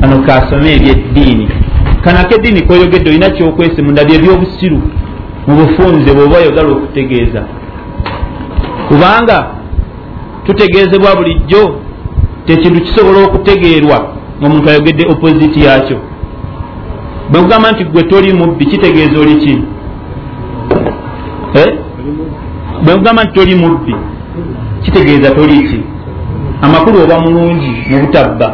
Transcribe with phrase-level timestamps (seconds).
[0.00, 1.48] kano kasome ebyeddiini
[2.04, 4.80] kanako eddiini koyogedde olina kyokwese munda byebyobusiru
[5.46, 7.40] mu bufunze bweoba oyagala okutegeeza.
[8.88, 9.36] Kubanga
[10.46, 11.62] tutegeezebwa bulijjo
[12.46, 13.98] tekintu kisobola okutegeerwa
[14.38, 15.98] ngaomuntu ayogedde oppositi yakyo
[17.30, 19.54] bwekugamba nti gwe toli mubbi kitegeeza oli ki?
[21.54, 21.70] Eh?
[22.84, 23.94] bwekugamba nti toli mubbi
[24.82, 25.80] kitegeeza toli ki?
[26.62, 28.48] Amakulu oba mulungi mu butabba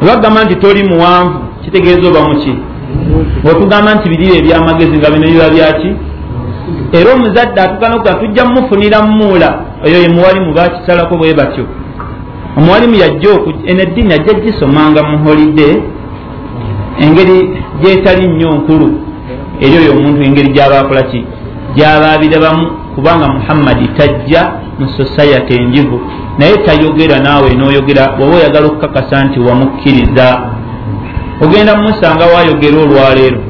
[0.00, 2.54] webagamba nti toli muwanvu kitegeeza oba muki?
[3.50, 5.90] Otugamba nti birire ebyamagezi nga bino biba byaki
[6.92, 9.48] era omuzadde atugana okuga tujja mumufunira mumuula.
[9.84, 11.64] Oyo ye muwalimu bakisalako bwe batyo.
[12.56, 13.30] Omuwalimu yajja
[13.66, 15.68] eno eddiini ajja gisomanga mu holide
[17.04, 17.38] engeri
[17.80, 18.88] gyetali nnyo nkulu.
[19.60, 21.24] Eri oyo omuntu engeri gyabakola ki?
[21.76, 24.42] Gyababirabamu kubanga muhammadi tajja
[24.78, 26.00] mu sosayati enjivu
[26.38, 30.26] naye tayogera naawe noyogera waba oyagala okukakasa nti wamukkiriza
[31.42, 33.40] ogenda mumusanga wayogera olwaleero.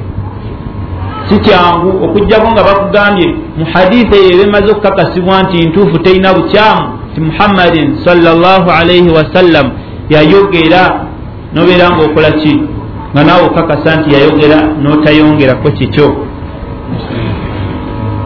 [1.28, 3.26] Si kyangu okugjako nga bakugambye
[3.58, 9.66] mu haditha eyo ebemaze okukakasibwa nti ntuufu terina bukyamu ti muhammadin salllah alaihi wasallam
[10.10, 10.82] yayogera
[11.54, 12.54] nobeera nga okola ki?
[13.12, 16.08] Nga naawe okakasa nti yayogera notayongerako kikyo.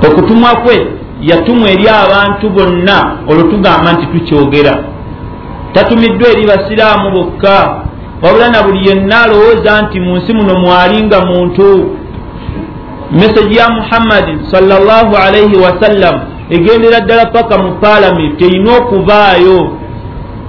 [0.06, 0.76] Okutumwa kwe
[1.22, 4.74] yatumwa eri abantu bonna olwo tugamba nti tukyogera.
[5.72, 7.82] Tatumiddwa eri basiraamu bokka
[8.22, 11.96] wabula na buli yenna alowooza nti mu nsi muno mwalinga muntu.
[13.12, 16.20] Meseji ya muhammadin salllah alaihi wasallam
[16.50, 19.58] egendera ddala paka mu paalamenti erina okuvaayo.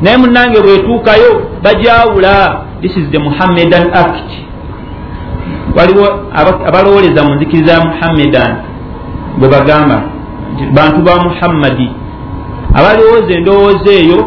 [0.01, 4.29] Naye munange bwetuukayo bajawula this is the muhammedan act.
[5.75, 6.07] Waliwo
[6.65, 8.55] abalowoleza mu nzikiriza ya muhammedan
[9.37, 10.12] bwe bagamba
[10.73, 11.89] bantu ba muhammadi.
[12.73, 14.19] Abalowooza endowooza eyo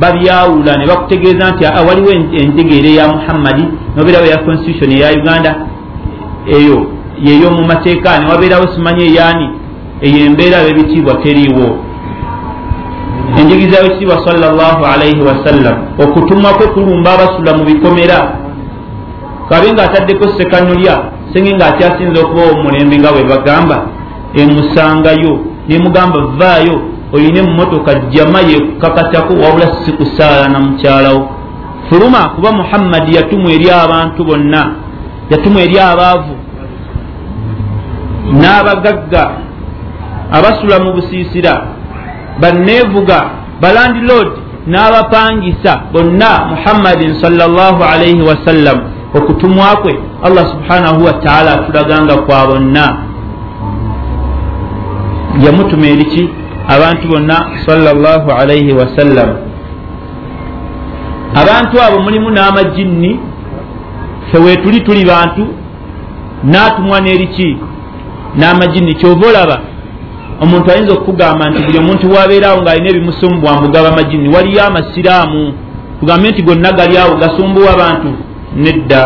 [0.00, 3.64] babyawula ne bakutegeeza nti waliwo entegeera eya muhammadi
[3.96, 5.50] nobeerawo eya constitution eya uganda
[6.46, 6.86] eyo
[7.26, 9.46] yeyo mu mateeka ne wabeerawo simanyi eyaani
[10.00, 11.78] eyo embeera bebitiibwa teriiwo.
[13.38, 18.18] Enjigiriza wekitiibwa salllah alaihi wasallam okutumwa kwe kulumba abasula mu bikomera.
[19.48, 20.94] Kabe ngaataddeko sekanulya
[21.32, 23.76] senge ngaakyasinza okubawo omulembe nga bwe bagamba
[24.36, 25.32] emusangayo
[25.68, 26.76] nemugamba vaayo
[27.12, 31.28] oyina emotoka jama yekukakatako wabula si kusaala na mukyalawo.
[31.88, 34.62] Fuluma kuba muhammadi yatumwa eri abantu bonna
[35.30, 36.34] yatumwa eri abaavu
[38.32, 39.24] n'abagagga
[40.32, 41.54] abasula mu busiisira
[42.40, 43.18] baneevuga
[43.60, 44.28] balandilod
[44.66, 48.78] n'abapangisa bonna muhammadin salllah alaihi wasallam
[49.14, 49.94] okutumwa kwe
[50.26, 52.86] allah subhanahu wataala atulaganga kwa bonna
[55.46, 56.28] yamutuma eriki
[56.68, 59.30] abantu bonna salllah alaihi wasallam
[61.42, 63.20] abantu abo mulimu n'amajinni
[64.32, 65.44] fewetuli tuli bantu
[66.44, 67.56] n'atumwa n'eriki
[68.38, 69.56] n'amajinni kyova olaba
[70.42, 75.42] omuntu ayinza okukugamba nti buli omuntu wabeerawo ng'alina ebimusumbuwa mbugaba amajinni waliyo amasiraamu.
[76.00, 78.10] Tugambe nti gonna gali awo gasumbuwa abantu
[78.56, 79.04] nedda.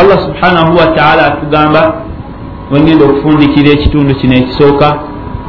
[0.00, 1.82] Allah subhanahu wataala atugamba
[2.72, 4.88] wengenda okufundikira ekitundu kino ekisooka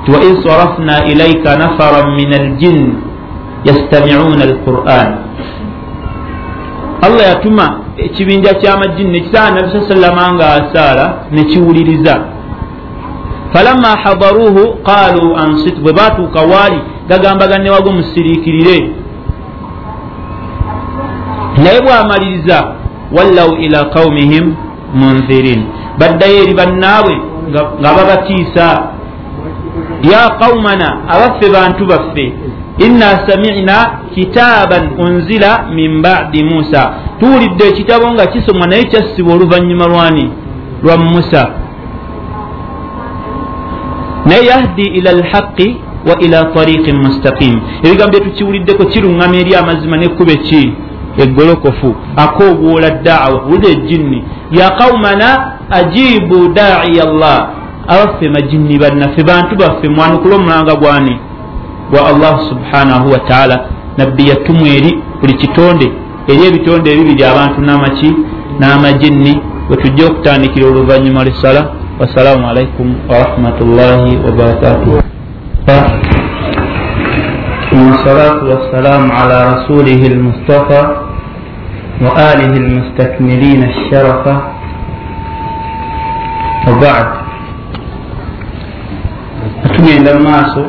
[0.06, 2.94] ti waid sarafna ilaika nafaran min aljin
[3.63, 5.09] yastamiuna alquran.
[7.01, 12.16] Allah yatuma ekibinja kyamajini nekisaa nabi saa sallama nga asaala nekiwuliriza
[13.53, 16.79] falamma hadaruhu qalu ansit bwe batuuka waali
[17.09, 18.89] gagambagannewago musiriikirire
[21.63, 22.73] naye bwamaliriza
[23.17, 24.56] wallau ila qaumihim
[24.94, 25.63] munzirin
[26.00, 27.16] baddayo eri bannaabwe
[27.50, 28.68] nga babatiisa
[30.12, 32.26] ya qaumana abaffe bantu baffe
[32.86, 33.76] inna samina
[34.16, 40.26] kitaban unzila min badi musa tuwulidde ekitabo nga kisomwa naye kyassibwa oluvannyuma lwani
[40.84, 41.44] lwa musa
[44.25, 45.78] naye yahdi ila lhaqi
[46.08, 47.56] wa ila tariqin mustaqim.
[47.84, 50.74] Ebigambo byetukiwuliddeko kiruŋŋama eri amazima nekkube ki
[51.18, 57.48] eggolokofu akoobwola daawa wulira ejinni ya qaumana ajibu daiya llah
[57.88, 61.19] abaffe majinni bannaffe bantu baffe mwanukula omulanga gwani?
[61.92, 63.65] Gwa allah subhanahu wataala
[63.98, 65.92] nabbi yatumwa eri buli kitonde
[66.27, 68.15] eri ebitonde ebibiri abantu n'amaki
[68.60, 69.42] n'amajinni.
[69.69, 71.62] Wetujja okutandikira oluvannyuma lwesala
[72.00, 75.04] wassalamu alaikum warahmatullahi wabarakatuh
[77.74, 80.84] ثم الصلاة والسلام على رسوله المصطفى
[82.06, 84.36] وآله المستكملين الشرفة
[86.68, 87.08] وبعد.
[89.74, 90.62] tugenda mu maaso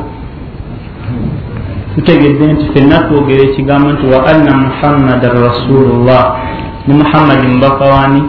[1.95, 6.23] tutegedde nti ffenna twogera ekigambo nti wa anna muhammadan rasulullah
[6.87, 8.21] ne muhammadi mubaka wani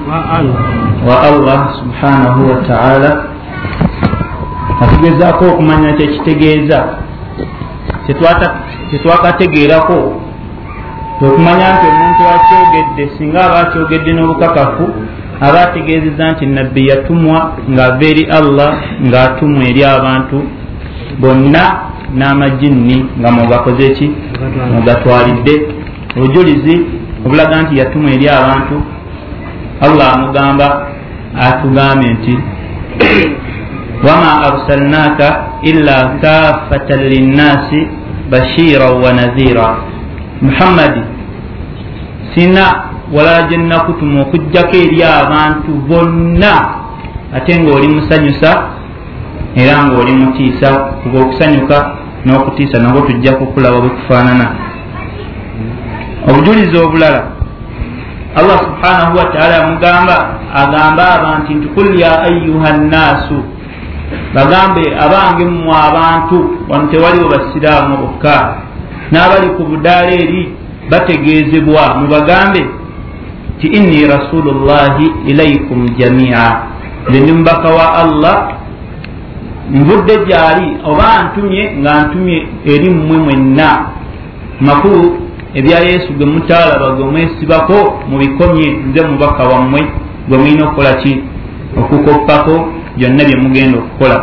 [1.08, 3.10] wa allah subhanahu wataala
[4.82, 6.78] atugezaako okumanya kyekitegeeza
[8.06, 8.46] kyetwata
[8.88, 9.98] kyetwakategeerako
[11.26, 14.84] okumanya nti omuntu akyogedde singa aba akyogedde n'obukakafu
[15.46, 17.38] aba ategeezeza nti nabbi yatumwa
[17.72, 18.70] ng'ava eri allah
[19.06, 20.38] ng'atumwa eri abantu
[21.20, 21.64] bonna
[22.18, 24.06] n'amajinni nga mugakoze ki?
[24.74, 25.54] Mugatwalidde
[26.16, 26.74] obujulizi
[27.24, 28.76] obulaga nti yatumwa eri abantu
[29.86, 30.66] allah amugamba
[31.46, 32.34] atugambye nti
[34.06, 35.26] wama arsalnaaka
[35.70, 37.80] illa kaafatan linnaasi
[38.30, 39.76] bashiira wa nazira
[40.42, 41.02] muhammadi
[42.34, 42.64] sina
[43.12, 46.54] walala gye nnakutuma okugjako eri abantu bonna
[47.36, 48.50] ate ng'oli musanyusa
[49.54, 50.68] era ng'oli mutiisa
[51.02, 51.76] kuba okusanyuka
[52.24, 54.46] n'okutiisa nabwo tujja kukulaba bwe kufaanana
[56.28, 57.22] obujulizi obulala
[58.36, 60.16] allah subhanahu wataala yamugamba
[60.54, 63.38] agamba abantu nti kul ya ayuha nnaasu
[64.34, 66.36] bagambe abange mmwe abantu
[66.68, 68.56] wano tewaliwo basiraamu bokka
[69.12, 70.42] n'abali ku budaala eri
[70.90, 72.66] bategeezebwa mubagambe
[73.60, 76.56] ti inni rasulu llahi ilaikum jamia.
[77.08, 78.48] Nze ndi mubaka wa allah.
[79.70, 83.86] Nvudde gyali oba ntumye nga ntumye eri mmwe mwenna.
[84.60, 85.16] Makulu
[85.54, 89.80] ebya yesu gwe mutalaba gwe mwesibako mubikomye nze mubaka wammwe
[90.28, 91.22] gwe mulina okukola ki?
[91.78, 94.16] Okukoppako byonna bye mugenda okukola.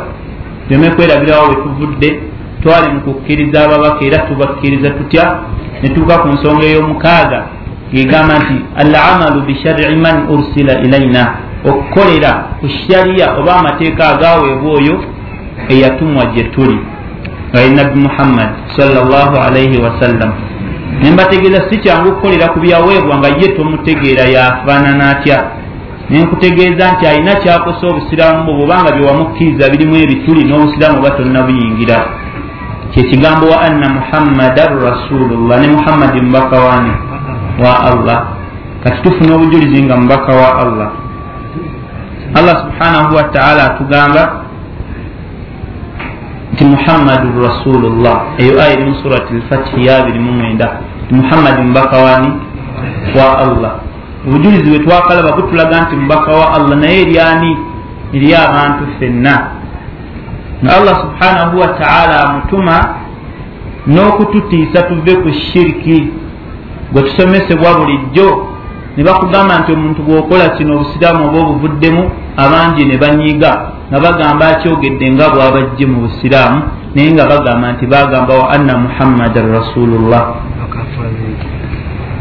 [0.67, 2.09] Tuleme kwerabirawo bwe tuvudde
[2.61, 5.23] twali mu kukkiriza ababaka era tubakkiriza tutya?
[5.81, 7.39] Netuuka ku nsonga ey'omukaaga
[7.93, 11.23] egamba nti al amalu bishari man ursila ilaina
[11.69, 14.95] okukolera ku shariya oba amateeka agaweebwa oyo
[15.69, 16.79] eyatumwa gye tuli.
[17.53, 20.31] Aye nabbi muhammad salllah alaihi wasallam
[21.01, 25.37] nembategeeza si kyangu okukolera ku byaweebwa nga ye tomutegeera yafaanana atya
[26.09, 31.97] nenkutegeeza nti alina kyakosa obusiraamu bwo bwobanga byewamukkiriza birimu ebituli n'obusiraamu oba tolina buyingira
[32.93, 36.93] kyekigambo wa anna muhammadan rasulullah ne muhammadi mubaka wani
[37.63, 38.19] wa allah.
[38.83, 40.89] Kati tufuna obujulizi nga mubaka wa allah.
[42.35, 44.23] Allah subhanahu wataala atugamba
[46.53, 48.17] nti muhammadun rasulullah.
[48.37, 50.67] Eyo aya eri mu surati lfatihi yabiri mu mwenda.
[51.05, 52.29] Nti muhammadi mubaka wani
[53.17, 53.73] wa allah
[54.27, 57.57] obujulizi bwe twakalaba butulaga nti mubaka wa allah naye eryani
[58.13, 59.35] eri abantu ffenna.
[60.63, 62.75] Nga allah subhanahu wataala amutuma
[63.87, 65.99] n'okututiisa tuve ku shiriki.
[66.91, 68.53] Gwe tusomesebwa bulijjo
[68.97, 72.03] ne bakugamba nti omuntu gwokola kino obusiraamu oba obuvuddemu
[72.37, 73.51] abangi ne banyiga
[73.89, 76.59] nga bagamba akyogedde nga bwabajje mu busiraamu
[76.95, 80.23] naye nga bagamba nti bagamba wa anna muhammadan rasulullah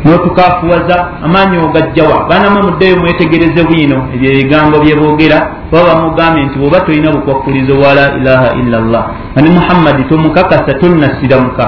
[0.04, 2.26] n'otukafuwaza amaanyi ogajjawa.
[2.28, 5.38] Banama muddeyo mwetegereze bwino ebyo ebigambo bye boogera
[5.72, 10.72] oba bamugambye nti bwoba tolina bukwakkulizo wa la ilaha illa llah nga ne muhammadi tomukakasa
[10.81, 11.66] tonnasiramuka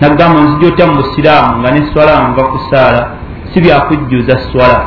[0.00, 3.00] nagamba nzija otya mu busiraamu nga ne swala nva kusaala
[3.50, 4.80] si byakujjuza swala.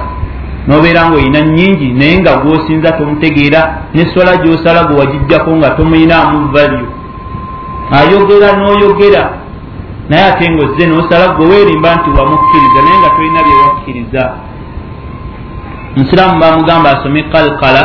[0.67, 3.61] Nobeera ngaolina nyingi naye nga gwosinza tomutegeera
[3.93, 6.87] ne swala gyosala gwe wagijjako nga tomuyinaamu value.
[7.91, 9.23] Ayogera n'oyogera
[10.09, 14.23] naye ate ngaozze nosala gwe weerimba nti wamukkiriza naye nga tolina byewakkiriza
[15.95, 17.83] musiraamu bamugamba asome kalkala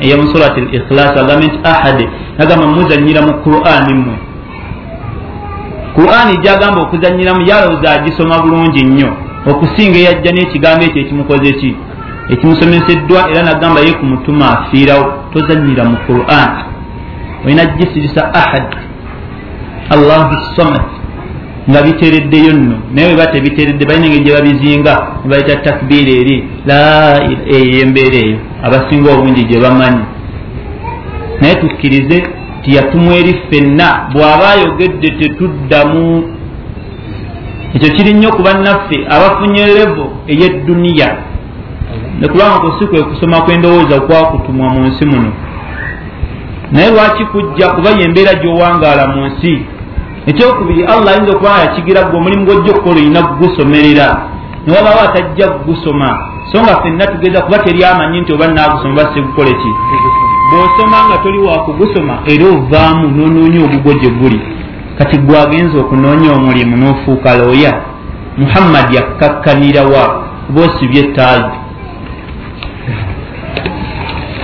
[0.00, 4.16] eyamusurat l ikhilas agambe nti ahade agamba muzanyira mu qurani mmwe.
[5.94, 9.10] Qurani gyagamba okuzanyiramu yalowooza agisoma bulungi nnyo
[9.50, 11.70] okusinga eyajja n'ekigambo ekyo ekimukoze ki?
[12.32, 16.50] Ekimusomeseddwa era nagamba ye ku mutuma afiirawo tozanyira mu quran.
[17.44, 18.68] Olina gisirisa ahad
[19.94, 21.01] allahu samad
[21.70, 26.36] nga bitereddeyo nno naye weba tebiteredde balina engeri gye babizinga nebayita takbiira eri
[27.56, 28.38] eyo embeera eyo.
[28.66, 30.04] Abasinga obungi gye bamanyi.
[31.40, 32.22] Naye tukkirize
[32.62, 36.24] tiyatumwa eri ffenna bw'aba ayogedde tetuddamu.
[37.74, 41.08] Ekyo kiri nnyo ku bannaffe abafunye levo ey'edduniya.
[42.20, 45.32] Nekubanga kusi kwe kusoma kwendowooza kwakutumwa mu nsi muno.
[46.72, 49.52] Naye lwaki kujja kuba yembeera gy'owangaala mu nsi
[50.26, 54.06] ekyokubiri allah ayinza okuba yakigira gwe omulimu gwojja okukola olina kugusomerera
[54.66, 56.08] newabawo atajja kugusoma
[56.52, 59.70] so nga ffenna tugeza kuba teri amanyi nti oba nagusoma oba sigukole ki?
[60.50, 64.40] Bw'osoma nga toli wakugusoma era ovaamu nonoonya ogugwo gye guli.
[64.98, 67.72] Kati gwagenza okunoonya omulimu n'ofuuka looya
[68.36, 70.02] muhammadi yakkakkanirawa
[70.46, 71.56] kuba osibye ettaazi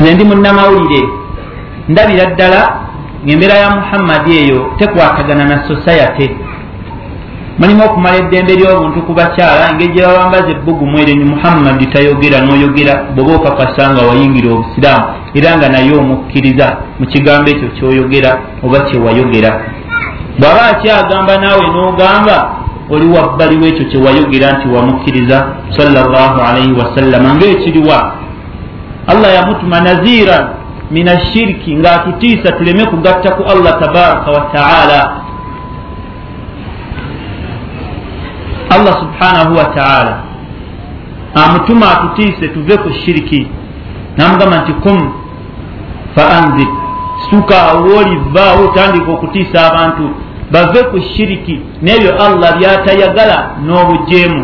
[0.00, 1.08] nze ndi munnamawulire.
[1.88, 2.61] Ndabira ddala
[3.25, 6.28] ngaembeera ya muhammadi eyo tekwatagana na society.
[7.58, 12.94] Mulimu okumala eddembe ly'obuntu ku bakyala engeri gye babambaza ebbugumu ere ni muhammadi tayogera n'oyogera
[13.14, 15.06] bweoba okakasa nga wayingira obusiraamu
[15.38, 16.66] era nga naye omukkiriza
[16.98, 18.30] mu kigambo ekyo kyoyogera
[18.64, 19.50] oba kyewayogera
[20.38, 22.37] bw'aba akyagamba naawe n'ogamba
[22.94, 25.38] oli wabbali w'ekyo kyewayogera nti wamukkiriza
[25.76, 27.98] salaalaihi wasallama ngaekiriwa
[29.12, 30.44] allah yamutuma naziran
[30.90, 35.00] min ashiriki ng'atutiisa tuleme kugatta ku allah tabaraka wataala
[38.75, 40.14] allah subhanahu wataala
[41.35, 43.47] amutuma atutiise tuve ku shiriki
[44.16, 44.99] namugamba nti kum
[46.14, 46.68] fa anzir
[47.30, 50.04] suka woolivaawo otandika okutiisa abantu.
[50.50, 54.42] Bave ku shiriki n'ebyo allah byatayagala n'obujeemu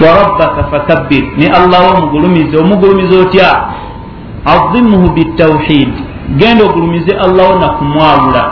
[0.00, 3.50] warabbaka fakabbir ne allah omugulumize omugulumize otya?
[4.44, 5.92] Azimuhu bitawhid.
[6.36, 8.42] Genda ogulumize allahwo nakumwawula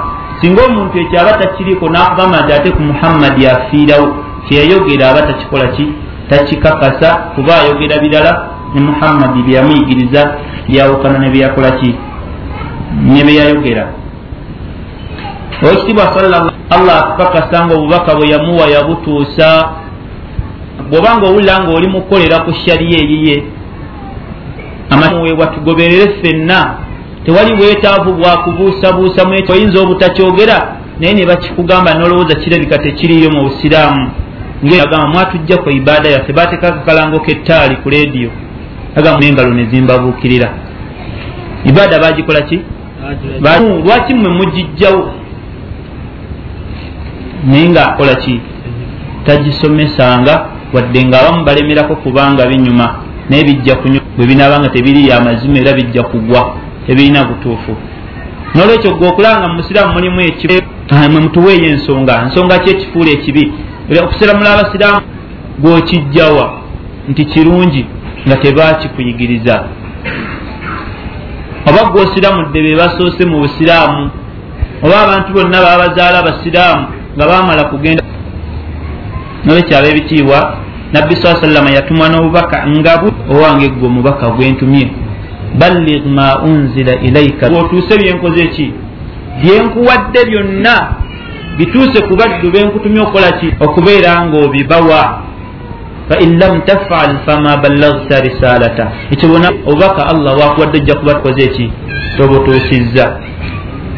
[0.40, 4.09] singa omuntu ekyo aba takiriiko nakugamba nti ate ku muhammadi afiirawo
[4.49, 5.85] kyeyayogera aba takikola ki?
[6.31, 8.33] Takikakasa kuba ayogera birala
[8.75, 10.23] ne muhammadi byeyamuyigiriza
[10.69, 11.90] byawukana ne byakola ki?
[13.12, 13.85] Ne byeyayogera
[15.62, 16.05] owekitiibwa
[16.71, 19.49] allah akukakasa nga obubaka bwe yamuwa yabutuusa
[20.90, 23.37] bw'oba nga owulira nga oli mukukolera ku shariya eriye
[24.90, 26.61] amaweebwa tugoberere ffenna
[27.25, 30.59] tewali bwetaavu bwakubuusabuusa oyinza obutakyogera
[31.00, 34.11] naye ne bakikugamba nolowooza kirabika tekiriyo mu busiraamu.
[34.64, 38.30] Ngagamba mwatujja ku ibaada yaffe bateekako kalango kettaali ku lediyo
[38.97, 40.49] agamba nengalo ne zimbabuukirira.
[41.64, 42.61] Ibaada bagikola ki?
[43.85, 45.12] Lwaki mmwe mugijjawo?
[47.47, 48.40] Naye nga akola ki?
[49.26, 52.94] Tagisomesanga wadde ngaabamu balemerako kubanga binyuma
[53.30, 54.02] naye bijja kunywa.
[54.16, 56.54] Bwe binaabanga tebiri amazima era bijja kugwa
[56.87, 57.76] tebirina butuufu.
[58.54, 63.52] Nolwekyo gwe okulanga mu musiraamu mulimu ekimwe mutuweeyo ensonga nsonga ki ekifuula ekibi?
[64.04, 65.00] Okusiramula abasiraamu
[65.58, 66.46] gwokijjawa
[67.08, 67.87] nti kirungi
[68.26, 69.64] nga tebakikuyigiriza
[71.68, 74.10] oba gwosiramudde be basoose mu busiraamu
[74.84, 78.02] oba abantu bonna baba bazaala abasiraamu nga bamala kugenda
[79.45, 80.38] nolwekyo ab'ebitiibwa
[80.92, 82.92] nabbi saa sallama yatumwa n'obubaka nga
[83.33, 84.85] owange gwe omubaka gwentumye
[85.59, 88.73] ballig ma unzila ilaika otuuse byenkoze ki?
[89.42, 90.76] Byenkuwadde byonna
[91.59, 93.49] bituuse ku baddu benkutumye okukola ki?
[93.61, 95.23] Okubeera nga obibawa
[96.09, 98.90] fain lam tafal fama ballagta risalata.
[99.12, 101.73] Ekyo bona obubaka allah wakuwadde ojja kuba tukoze ki?
[102.16, 103.21] Tobutuusizza.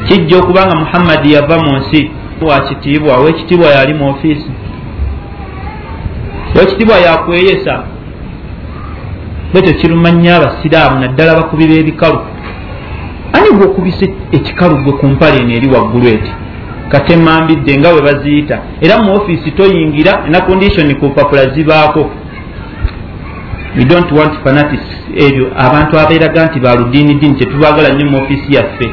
[0.09, 2.11] Kijja okubanga muhammadi yava mu nsi.
[2.40, 4.50] Wakitiibwa owekitiibwa yali mu ofiisi
[6.57, 7.75] owekitiibwa yakweyesa.
[9.52, 12.19] Bwekyo kirumanya abasiraamu naddala bakubi b'ebikalu.
[13.33, 16.33] Ani gweokubisa ekikalu gwe ku mpale eno eri waggulu eti?
[16.88, 18.59] Katemambidde nga bwe baziyita.
[18.80, 22.11] Era mu ofiisi toyingira ena konditioni ku mpapula zibaako.
[23.76, 24.80] We don't want fanatis
[25.16, 28.90] ebyo abantu abeeraga nti baludiini diini tetubagala nnyo mu ofiisi yaffe.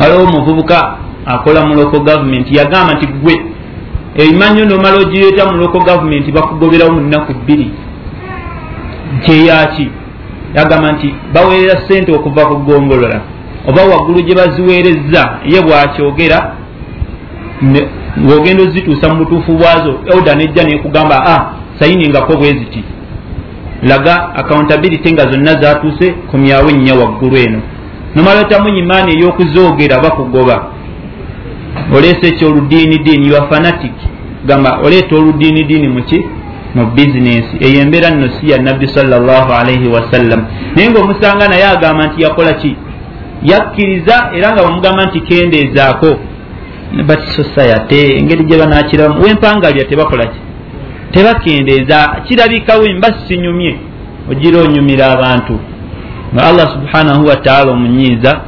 [0.00, 0.96] Aliwo omuvubuka
[1.26, 3.34] akola mu local gavumenti yagamba nti gwe
[4.18, 7.70] ebimanyo nomala ogireeta mu local gavumenti bakugoberawo mu nnaku bbiri.
[9.24, 9.86] Kyeyaki
[10.56, 13.20] yagamba nti baweerera sente okuva ku gongolola.
[13.68, 15.22] Oba waggulu gye baziweerezza
[15.52, 16.38] ye bwakyogera
[18.22, 21.42] ng'ogenda ozituusa mu butuufu bwazo oda nejja nekugamba a ah,
[21.78, 22.82] sayiningako bwe ziti
[23.82, 27.60] laga accountability nga zonna zatuuse komyawo ennya waggulu eno.
[28.14, 30.77] Nomala otamunyimaani ey'okuzoogera bakugoba
[31.96, 33.92] oleesa ekyoludiini diini ywa fanatic.
[34.46, 36.26] Gamba oleeta oludiini diini muki
[36.74, 40.40] mu bizinesi eyo embeera nno si ya nabbi salaalaihi wasallam
[40.76, 42.76] naye ngaomusanga naye agamba nti yakola ki?
[43.42, 46.18] Yakkiriza era nga bamugamba nti kendeezaako.
[47.06, 50.38] But society engeri gye banakiramu wempangalya tebakola ki?
[51.12, 52.16] Tebakendeeza.
[52.28, 53.76] Kirabikawo mba sinyumye
[54.30, 55.58] ogira onyumira abantu.
[56.34, 58.40] Nga allah subhanahu wataala omunyiiza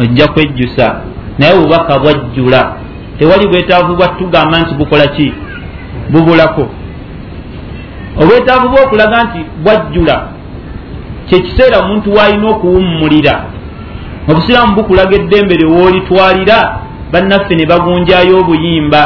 [0.00, 1.00] ojja kwejjusa
[1.38, 2.76] naye obubaka bwajjula.
[3.18, 5.32] Tewali bwetaavu bwatugamba nti bukola ki?
[6.10, 6.68] Bubulako.
[8.22, 10.16] Obwetaavu bwokulaga nti bwajjula
[11.28, 13.34] kyekiseera omuntu waalina okuwummulira.
[14.30, 16.58] Obusiraamu bukulaga eddembe lyewoolitwalira
[17.12, 19.02] bannaffe ne bagunjayo obuyimba.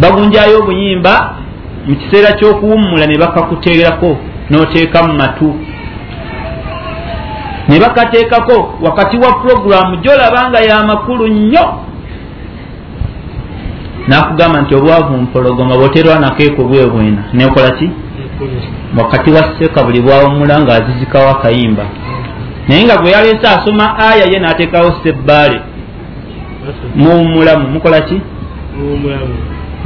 [0.00, 1.14] Bagunjayo obuyimba
[1.86, 4.10] mu kiseera ky'okuwummula ne bakakuteerako
[4.50, 5.48] n'oteeka mu matu
[7.68, 11.64] ne bakateekako wakati wa puroguramu gyolaba nga yamakulu nnyo.
[14.08, 17.22] Nakugamba nti obwavu mpologoma bwoterwanako bwe bwena.
[17.32, 17.90] Nekola ki?
[18.98, 21.84] Wakati wa seeka buli bwawumula nga azizikawo akayimba
[22.68, 25.60] naye nga gwe yaleese asoma aya ye nateekawo sebbaale
[26.94, 28.20] mumulamu mukola ki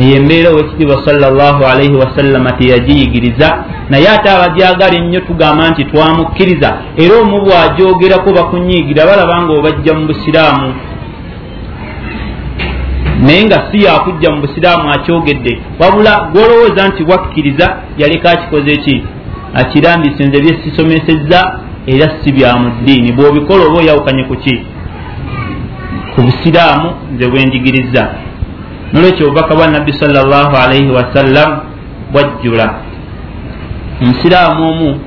[0.00, 3.48] eyo embeera owekitiibwa salaalaihi wasallama teyagiyigiriza
[3.90, 6.70] naye ate abajagala ennyo tugamba nti twamukkiriza.
[7.02, 10.68] Era omu bwajogerako bakunyiigira balaba nga obajja mu busiraamu.
[13.24, 17.66] Naye nga si yakujja mu busiraamu akyogedde wabula gwolowooza nti wakkiriza
[17.98, 18.96] yaleka akikoze ki?
[19.54, 21.40] Akirambise nze byesisomesezza
[21.86, 23.12] era si bya mu ddiini.
[23.12, 24.54] Bw'obikola oba oyawukanye ku ki?
[26.14, 28.02] Ku busiraamu nze bwenjigiriza
[28.92, 31.50] nolwekyo obubaka bwa nabbi salllah alaihi wasallam
[32.12, 32.74] bwajjula
[34.02, 35.00] omusiraamu omu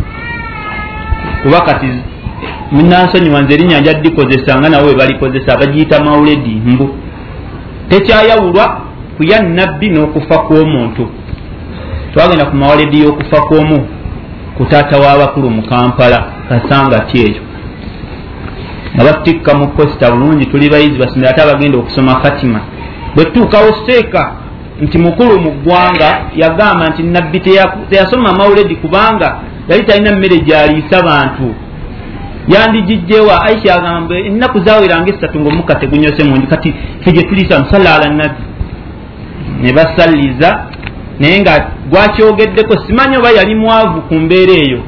[1.44, 1.88] kuba kati
[2.72, 6.89] munansonyiwa nze erinnya nja dikozesa nga nawe webalikozesa bagiyita mauledi mbu.
[7.89, 8.82] Tekyayawulwa
[9.18, 11.06] kuya nabbi n'okufa kw'omuntu
[12.15, 13.80] twagenda ku mawaledi y'okufa kw'omu
[14.58, 17.42] ku taata w'abakulu mu kampala kasanga ti eyo
[18.96, 22.60] nga batikka mu posita bulungi tuli bayizi basomera ate abagenda okusoma katima
[23.15, 24.31] bwetuukawo seeka
[24.81, 27.39] nti mukulu mu ggwanga yagamba nti nabbi
[27.89, 31.55] teyasoma mauledi kubanga yali talina mmere gyaliisa bantu.
[32.48, 38.13] Yandigijjewa aisha agamba ennaku zawiranga esatu ngaomuka tegunyose mundi kati fe gye tuliisa musala ala
[38.13, 38.43] nabbi
[39.62, 40.65] ne basalliza
[41.19, 44.79] naye nga gwakyogeddeko simanyi oba yali mwavu ku mbeera eyo.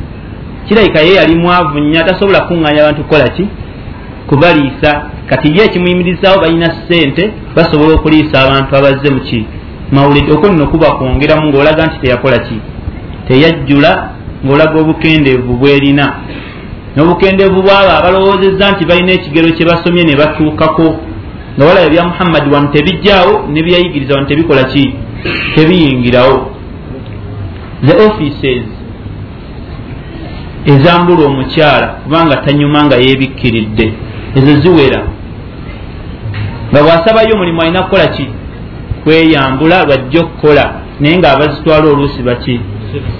[0.67, 3.47] Kirabika ye yali mwavu nnyo atasobola kuŋŋanya abantu kukola ki
[4.27, 4.91] kubaliisa.
[5.29, 7.23] Kati ye ekimuyimirizaawo balina ssente
[7.55, 9.45] basobola okuliisa abantu abazze muki
[9.91, 12.57] mawulidi okwo nno kuba kwongeramu ng'olaga nti teyakola ki?
[13.27, 13.91] Teyajjula
[14.45, 16.05] ng'olaga obukendeevu bwerina.
[16.95, 20.87] N'obukendeevu bwabo abalowoozezza nti balina ekigero kye basomye ne batuukako.
[21.55, 24.93] Nga walaba bya muhammadi wanu tebijjaawo ne byayigiriza wanu tebikola ki?
[25.55, 26.37] Tebiyingirawo.
[27.85, 28.63] The offices
[30.65, 33.93] ezambula omukyala kubanga tanyuma nga yeebikkiridde
[34.35, 35.01] ezo ziwera
[36.71, 38.27] nga bwasabayo omulimu alina kukola ki?
[39.03, 40.73] Kweyambula lwajja okukola.
[40.99, 42.59] Naye nga abazitwala oluusi baki?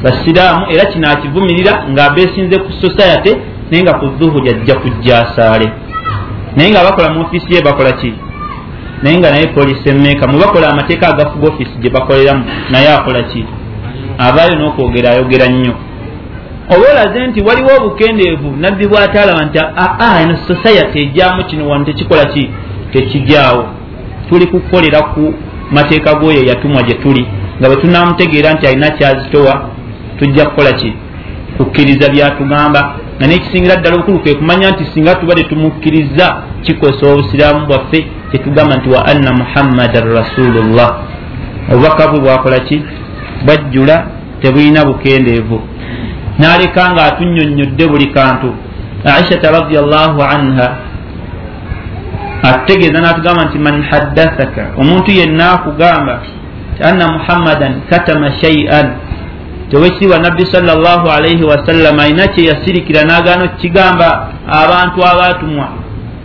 [0.04, 3.32] Basiraamu era kino akivumirira ngaabeesinze ku society
[3.72, 5.68] naye nga ku zuhuri ajja kujja asaale.
[6.56, 8.14] Naye nga bakola mu ofiisi ye bakola ki?
[9.04, 13.46] Naye nga naye polisi emeeka mubakola amateeka agafuga ofiisi gye bakoleramu naye akola ki?
[14.18, 15.74] Abaayo n'okwogera ayogera nnyo
[16.70, 22.26] oba olaze nti waliwo obukendeevu nabbi bwataalaba nti aa eno society ejyamu kino wano tekikola
[22.26, 22.50] ki?
[22.94, 23.66] Tekijaawo
[24.30, 25.34] tuli kukolera ku
[25.72, 27.28] mateeka g'oyo yatumwa gye tuli
[27.60, 29.70] nga bwe tunamutegeera nti alina kyazitowa
[30.20, 30.94] tujja kukola ki?
[31.58, 32.96] Kukkiriza byatugamba.
[33.18, 38.90] Nga nekisingira ddala obukulu kwe kumanya nti singa tuba tetumukkiriza kikosa obusiraamu bwaffe tetugamba nti
[38.90, 40.90] wa anna muhammadan rasulullah.
[41.72, 42.82] Obubaka bwe bwakola ki?
[43.46, 44.08] Bwajjula
[44.42, 45.62] tebulina bukendeevu
[46.40, 48.54] n'aleka nga atunyonyodde buli kantu.
[49.06, 50.68] Aishata radiallahu anha
[52.44, 54.64] atutegeeza n'atugamba nti man haddathaka?
[54.78, 56.22] Omuntu yenna akugamba
[56.84, 58.88] anna muhammadan katama shaian
[59.72, 65.68] tewekitiibwa nabbi salllah alaihi wasallama alina kye yasirikira n'agaana okukigamba abantu abaatumwa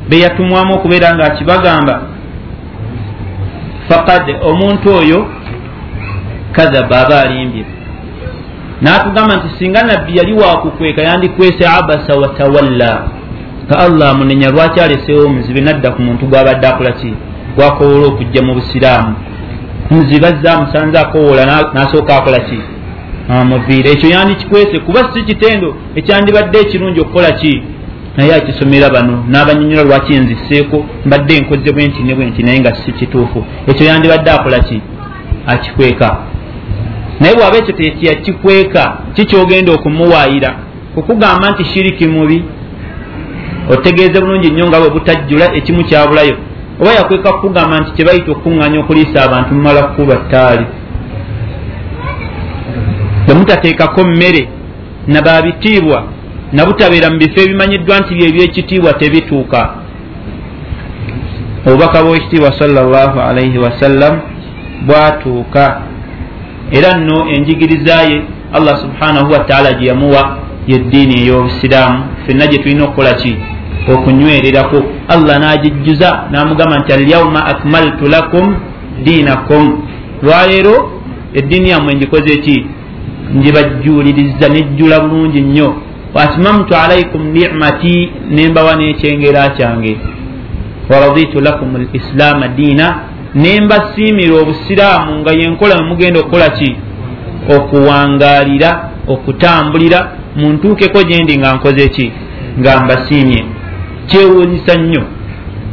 [0.08, 1.94] beyatumwamu okubeera nga akibagamba
[3.88, 5.26] fakad omuntu oyo
[6.52, 7.64] kadhaba aba alimbye
[8.82, 12.92] n'atugamba nti singa nabbi yali wakukweka yandikwese abasa watawalla
[13.68, 17.12] ka allah amunenya lwaki aleseewo omuzibe nadda ku muntu gwabadde akola ki?
[17.56, 19.14] Gwakowola okujja mu busiraamu.
[19.90, 21.42] Muzibe azze amusanze akowola
[21.74, 22.58] n'asooka akola ki?
[23.28, 23.90] Amuviire.
[23.90, 25.68] Ekyo yandikikwese kuba si kitendo
[25.98, 27.62] ekyandibadde ekirungi okukola ki?
[28.16, 33.44] Naye akisomera bano n'abanyonyola lwaki nziseeko mbadde nkoze bwenti ne bwenti naye nga si kituufu.
[33.66, 34.80] Ekyo yandibadde akola ki?
[35.46, 36.08] Akikweka
[37.22, 38.82] naye bwaba ekyo tekiyakikweka
[39.14, 40.50] kikyogenda okumuwaayira.
[40.94, 42.44] Kukugamba nti shiriki mubi
[43.70, 46.36] otegeeze bulungi nnyo nga bwe butajjula ekimu kyabulayo
[46.80, 50.66] oba yakweka kukugamba nti kyebayita okukuŋŋanya okuliisa abantu mumala kukuba ttaali
[53.26, 54.42] bwemutateekako mmere
[55.12, 55.98] nababitiibwa
[56.52, 59.60] nabutabeera mu bifo ebimanyiddwa nti byebyekitiibwa tebituuka.
[61.66, 64.14] Obubaka bwekitiibwa salllah alaihi wasallam
[64.86, 65.64] bwatuuka
[66.72, 72.04] era nno enjigiriza ye allah subhanahu wataala gye yamuwa yeddiini ey'obusiraamu.
[72.26, 73.36] Fenna gye tulina okukola ki?
[73.94, 74.82] Okunywererako.
[75.08, 78.56] Allah n'agijjuza n'amugamba nti alyauma akmaltu lakum
[79.04, 79.64] diinakum.
[80.22, 80.74] Lwaleero
[81.34, 82.66] eddiini yammwe njikoze ki?
[83.34, 85.74] Njibajjuuliriza nejjula bulungi nnyo.
[86.14, 89.96] Waatmamtu alaikum nicmati nembawa n'ekyengera kyange.
[90.90, 92.86] Waraditu lakum lislaama diina
[93.34, 96.76] nembasiimira obusiraamu nga yenkola memugenda okukola ki?
[97.56, 98.70] Okuwangaalira
[99.08, 99.98] okutambulira
[100.36, 102.12] muntuukeko gyendi nga nkoze ki?
[102.60, 103.44] Nga mbasiimye.
[104.06, 105.02] Kyewuunyisa nnyo.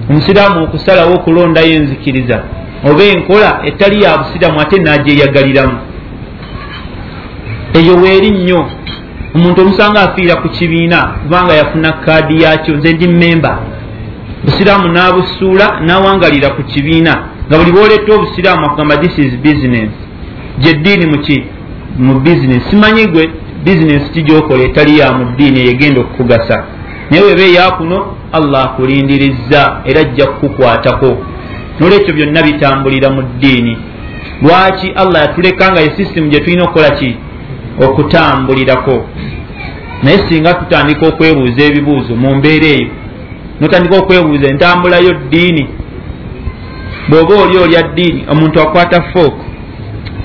[0.09, 2.37] Omusiraamu okusalawo okulondayo enzikiriza
[2.89, 5.77] oba enkola etali ya busiraamu ate nagyeyagaliramu
[7.73, 8.61] eyo weeri nnyo.
[9.35, 13.51] Omuntu omusanga afiira ku kibiina kubanga yafuna kaadi yakyo nze ndi memba
[14.43, 17.13] busiraamu n'abusuula n'awangalira ku kibiina
[17.49, 19.89] nga buli bwoleta obusiraamu akugamba this is business.
[20.59, 21.43] Gyeddiini muki
[21.97, 22.63] mu business.
[22.69, 23.29] Simanyi gwe
[23.65, 26.63] business kigyokola etali ya mu ddiini eyegenda okukugasa.
[27.09, 31.17] Naye weba eyakuno allah akulindirizza era ajja kukukwatako.
[31.79, 33.77] Nolwekyo byonna bitambulira mu ddiini.
[34.41, 37.17] Lwaki allah yatuleka nga ye system gye tulina okukola ki?
[37.81, 39.05] Okutambulirako.
[40.03, 42.87] Naye singa tutandika okwebuuza ebibuuzo mu mbeera eyo
[43.61, 45.67] notandika okwebuuza entambulayo ddiini
[47.09, 49.35] bw'oba oli olya ddiini omuntu akwata folk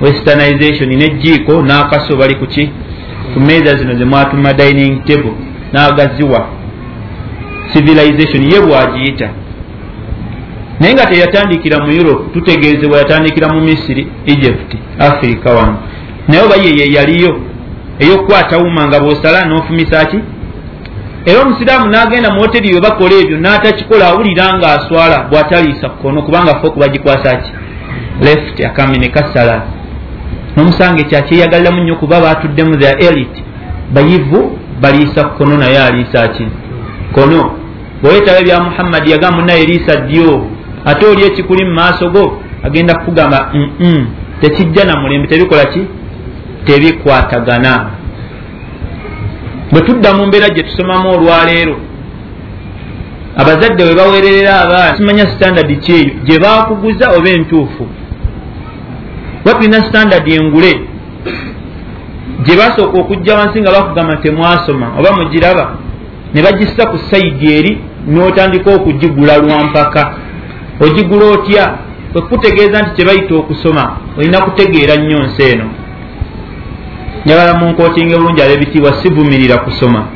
[0.03, 2.71] westernization nejiiko n'akaso bali kuki
[3.35, 5.35] ku meeza zino zemwatuma dining table
[5.73, 6.41] n'agaziwa.
[7.73, 9.29] Civilization ye bwagiyita.
[10.81, 15.77] Naye nga teyatandikira mu europe tutegeezebwa yatandikira mu misiri egypt africa wano.
[16.29, 17.41] Naye oba yeye yaliyo
[17.99, 20.19] eyokukwata wuma nga bwosala n'ofumisa ki
[21.27, 26.81] era omusiraamu n'agenda mu hoteri yo bakola ebyo n'atakikola awulira ng'aswala bw'ataliisa kkono kubanga foku
[26.81, 27.51] bagikwasa ki?
[28.27, 29.57] Left akamene kasala
[30.57, 33.41] n'omusanga ekyakyeyagaliramu nnyo kuba batuddemu the elite.
[33.95, 36.47] Bayivu baliisa kkono naye aliisa ki?
[37.15, 37.41] Kono
[38.03, 40.47] bwoletawo ebya muhammadi yagamba munaye liisa ddyo.
[40.85, 43.53] Ate oli ekikuli mu maaso go agenda kukugamba
[44.41, 45.29] tekijja na mulembe.
[45.29, 45.83] Tebikola ki?
[46.65, 47.91] Tebikwatagana
[49.75, 51.77] bwe tudda mu mbeera gye tusomamu olwaleero
[53.37, 57.85] abazadde we bawererera abaana simanya sitandadi kyeyo gye bakuguza oba entuufu?
[59.45, 60.73] Ba tulina sitandadi engule?
[62.45, 65.65] Gye basooka okujja wansi nga bakugamba temwasoma oba mugiraba
[66.35, 67.73] ne bagissa ku sayidi eri
[68.07, 70.03] n'otandika okugigula lwampaka
[70.85, 71.65] ogigula otya?
[72.13, 73.85] Kwekutegeeza nti kyebayita okusoma
[74.19, 75.67] olina kutegeera nnyo nsi eno
[77.25, 80.07] njagala munkootinge bulungi ab'ebitiibwa sivumirira kusoma.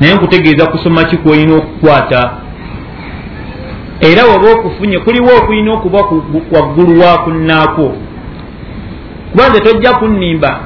[0.00, 2.30] Naye nkutegeeza kusoma ki kwolina okukwata.
[4.00, 5.98] Era waba okufunye kuliwo okulina okuba
[6.52, 7.96] waggulu wakunnaakwo
[9.30, 10.60] kuba nze tojja kunnimba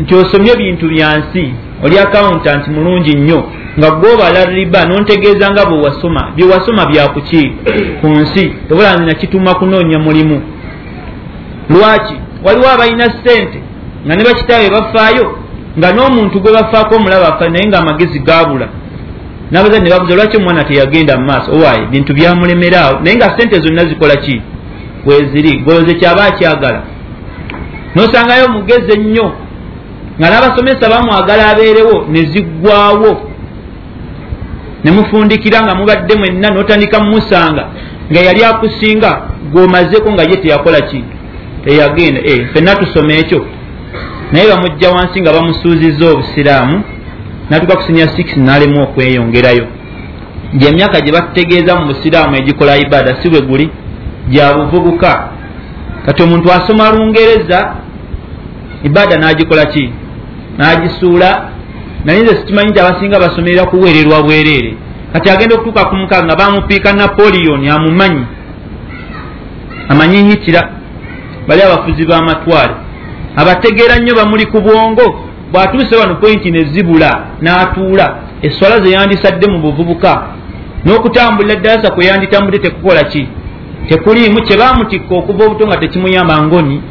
[0.00, 1.54] nti osomye bintu bya nsi
[1.84, 3.44] oli akawuntanti mulungi nnyo
[3.78, 7.52] nga gwobala riba nontegeeza nga bwewasoma byewasoma byakuki
[8.00, 8.52] ku nsi.
[8.68, 10.42] Tobola nzina kituma kunoonya mulimu.
[11.70, 12.14] Lwaki?
[12.44, 13.62] Waliwo abalina sente
[14.06, 15.38] nga ne bakitaawe bafaayo
[15.78, 18.68] nga n'omuntu gwe bafaako omulaba afa naye nga amagezi gaabula.
[19.50, 21.52] Nabazadde babuza lwaki omwana teyagenda mu maaso?
[21.52, 24.42] Owaaye bintu byamulemeraawo naye nga sente zonna zikola ki?
[25.06, 26.82] Weziri goloze kyaba akyagala.
[27.94, 29.32] Nosangayo mugezi ennyo
[30.18, 33.10] nga n'abasomesa bamwagala abeerewo ne ziggwawo
[34.84, 37.64] ne mufundikira nga mubadde mwenna n'otandika mumusanga
[38.10, 39.10] nga yali akusinga
[39.52, 41.04] gw'omazeko nga ye teyakola ki?
[41.64, 43.46] Teyagenda eh, fenna tusoma ekyo
[44.32, 46.82] naye bamujja wansi nga bamusuuzizza obusiraamu
[47.50, 49.66] natuka kusinya 6 n'alemu okweyongerayo.
[50.58, 53.70] Gyemyaka gye batutegeeza mu busiraamu egikola ibaada si bwe guli
[54.30, 55.12] gya buvubuka.
[56.06, 57.58] Kati omuntu asoma lungereza
[58.84, 59.84] ibaada n'agikola ki?
[60.58, 61.30] N'agisuula.
[62.04, 64.74] Naye nze sikimanyi nti abasinga basomerera kuweererwa bwereere.
[65.12, 68.24] Kati agenda okutuuka ku mukaga nga bamupiika napoleon amumanyi.
[69.88, 70.62] Amanyi hitira
[71.48, 72.74] bali abafuzi b'amatwale
[73.36, 75.06] abategeera nnyo bamuli ku bwongo.
[75.52, 77.10] Bw'atuuse wano pointi nezibula
[77.42, 78.06] n'atuula.
[78.42, 80.12] Eswala ze yandisadde mu buvubuka.
[80.84, 83.28] N'okutambulira ddalasa kwe yanditambudde tekukola ki?
[83.88, 86.82] Tekuliimu kye baamutikka okuva obuto nga tekimuyamba ngoni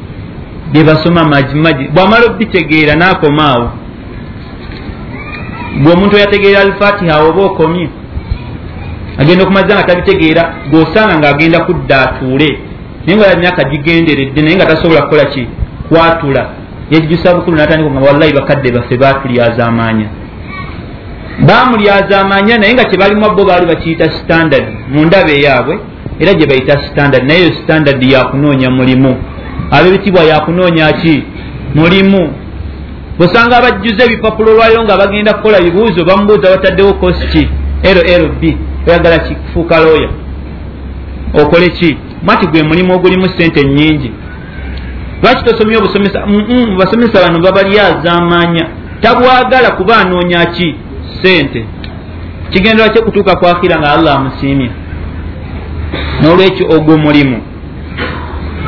[0.71, 3.67] bye basoma majimaji bw'amala obitegeera n'akomaawo
[5.81, 7.87] gwe omuntu oyategeera alfatiha oba okomye
[9.19, 12.49] agenda okumaza nga tabitegeera gweosanga ng'agenda kudda atuule.
[13.05, 15.43] Naye nga myaka gigenderedde naye nga tasobola kukola ki
[15.91, 16.49] kwatula
[16.91, 20.07] yejjusa bukulu natandika nga wallahi bakadde baffe batulyazaamaanya
[21.47, 25.75] bamulyazaamaanya naye nga kyebalimu bo baali bakiyita standard mu ndaba eyaabwe
[26.21, 27.23] era gye bayita standard.
[27.27, 29.17] Naye eyo standard yakunoonya mulimu.
[29.71, 31.23] Ab'ebitibwa yakunoonya ki?
[31.75, 32.33] Mulimu.
[33.19, 37.49] Osanga abajjuza ebipapulo olwaliro nga bagenda kukola bibuuzo bamubuuza bataddewo kosi ki?
[37.83, 38.43] Llb
[38.87, 40.09] oyagala kikufuuka looya
[41.41, 41.97] okole ki?
[42.23, 44.11] Mati gwe mulimu ogulimu sente nyingi
[45.23, 45.77] lwaki tosomye
[46.77, 48.67] basomesa bano babalyazaamaanya
[49.01, 50.75] tabwagala kuba anoonya ki?
[51.21, 51.65] Sente
[52.49, 54.69] kigendera kye kutuuka kwakira nga allah amusiimya
[56.21, 57.41] n'olwekyo ogwo mulimu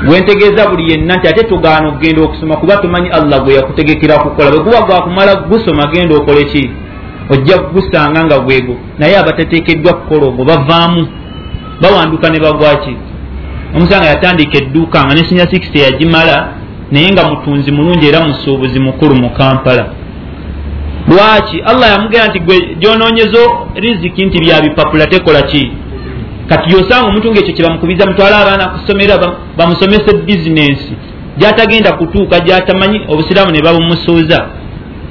[0.06, 4.50] gwentegeeza buli yenna nti ate tugaana okugenda okusoma kuba tumanyi allah gwe yakutegekera kukola.
[4.52, 6.72] Bwe guba gwakumala gusoma genda okole ki?
[7.30, 11.08] Ojja kugusanga nga gwego naye abateteekeddwa kukola ogwo bavaamu.
[11.82, 12.98] Bawanduka ne bagwaki
[13.76, 16.48] omusanga yatandika edduuka nga nesinya 60 yagimala
[16.92, 19.86] naye nga mutunzi mulungi era musuubuzi mukulu mu kampala.
[21.08, 21.62] Lwaki?
[21.66, 25.72] Allah yamugera nti gwe gyononyezo riziki nti byabipapula tekola ki?
[26.50, 29.16] Kati yosanga omuntu ngaekyo kyebamukubiza mutwale abaana kusomera
[29.58, 30.94] bamusomese bizinensi
[31.38, 34.40] gyatagenda kutuuka gyatamanyi obusiraamu ne babumusuuza.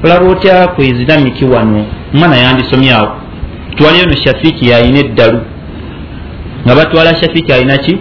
[0.04, 1.84] Olaba otya kweziramiki wano?
[2.14, 3.08] Omwana yandisomyawo
[3.76, 5.40] twaliyo no shafiiki yayina eddalu.
[6.64, 7.98] Nga batwala shafiiki alina ki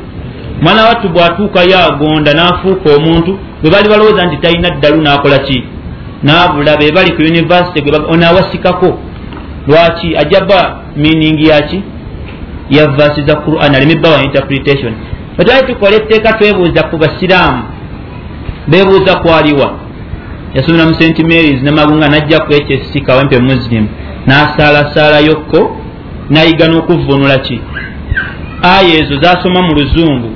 [0.62, 5.64] mwana wattu bwatuukayo agonda n'afuuka omuntu bwe bali balowooza nti talina ddalu n'akola ki?
[6.24, 7.80] N'abula be bali ku univesity
[8.14, 9.00] onaawasikako
[9.68, 10.18] lwaki?
[10.18, 11.84] Ajaba mining yaki
[12.70, 14.94] ya vasi za quran alemebbawa interpretation.
[15.38, 17.64] Wetwali tukola etteeka twebuuza ku basiraamu
[18.68, 19.74] bebuuza kwaliwa.
[20.54, 23.88] Yasomera mu st marys namagunga najja ku hsc kawempe muslim.
[24.28, 25.78] N'asaalasaalayokko
[26.30, 27.60] nayiga n'okuvunula ki?
[28.64, 30.30] Aya ezo zasoma mu luzungu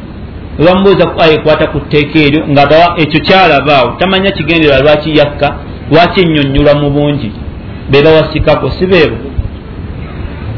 [0.60, 2.63] webamubuuza ku aya ekwata ku tteeka eryo nga
[3.04, 5.48] ekyo kyalabaawo tamanya kigendera lwaki yakka
[5.91, 7.32] lwaki ennyonnyolwa mu bungi.
[7.91, 9.18] Bebawasikako si beebo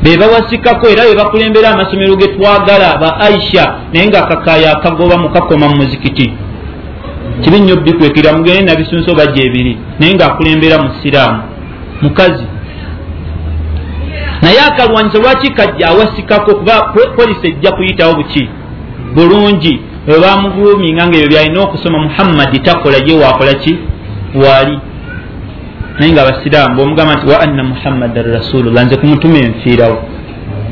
[0.04, 6.34] bebawasikako era bebakulembera amasomero ge twagala ba aisha naye nga kakaya akagoba mukakoma mu muzikiti.
[7.42, 11.42] Kibi nnyo bikwekera mugende nabisunso bajja ebiri naye ngaakulembera mu siraamu.
[12.02, 12.46] Mukazi.
[14.42, 18.50] Naye akalwanyisa lwaki kajja awasikako kuba polisi ejja kuyitawo buki?
[19.16, 23.74] Bulungi webamuguluminga nga ebyo byalina okusoma muhammadi takola ye wakola ki?
[24.43, 24.76] Waali
[26.00, 29.98] naye nga abasiraamu bomugamba nti wa anna muhammadan rasulullah nze kumutuma enfiirawo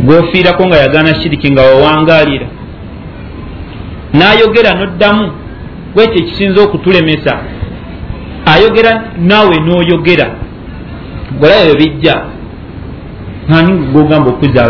[0.06, 2.48] gwofiirako nga yagana shiriki nga wawangaalira.
[4.17, 5.24] N'ayogera noddamu
[5.93, 7.34] bwekyo ekisinza okutulemesa.
[8.54, 8.91] Ayogera
[9.30, 10.28] naawe n'oyogera.
[11.39, 12.15] Golaba ebyo bijja
[13.56, 14.62] ani gogamba okuza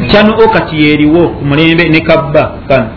[0.00, 2.58] abaagalevu kyano okati yeeriwo ku mulembe ne kabba?
[2.68, 2.88] Kano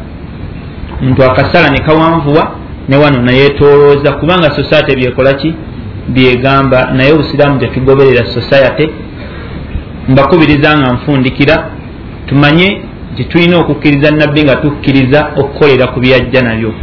[1.02, 2.52] muntu akasala ne kawanvuwa
[2.89, 5.54] ne wano nayetolooza kubanga sosayate byekola ki?
[6.08, 8.89] Byegamba naye obusiraamu tetugoberera sosayate
[10.10, 11.70] mbakubiriza nga nfundikira
[12.28, 12.82] tumanye
[13.13, 16.74] nti tulina okukkiriza nabbi nga tukkiriza okukolera ku byajja nabyo.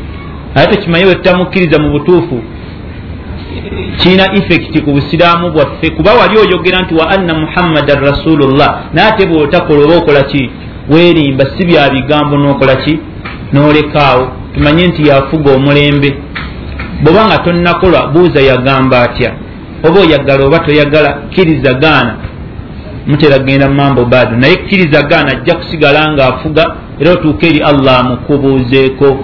[0.54, 2.42] Aye tukimanye bwe tutamukkiriza mu butuufu
[3.98, 9.26] kirina effekiti ku busiraamu bwaffe kuba wali oyogera nti wa anna muhammadan rasulullah naye ate
[9.26, 10.50] bweotakola oba okola ki?
[10.88, 12.98] Weerimba si bya bigambo n'okola ki?
[13.52, 16.10] N'olekaawo tumanye nti yafuga omulembe.
[17.02, 19.30] Bweoba nga tonnakola buuza yagamba atya?
[19.84, 22.14] Oba oyagala oba toyagala kkiriza gaana.
[23.06, 26.64] Mutera genda mambo bado naye kkiriza gaana ajja kusigala ng'afuga
[27.00, 29.18] era otuuka eri allah amukubuuzeeko.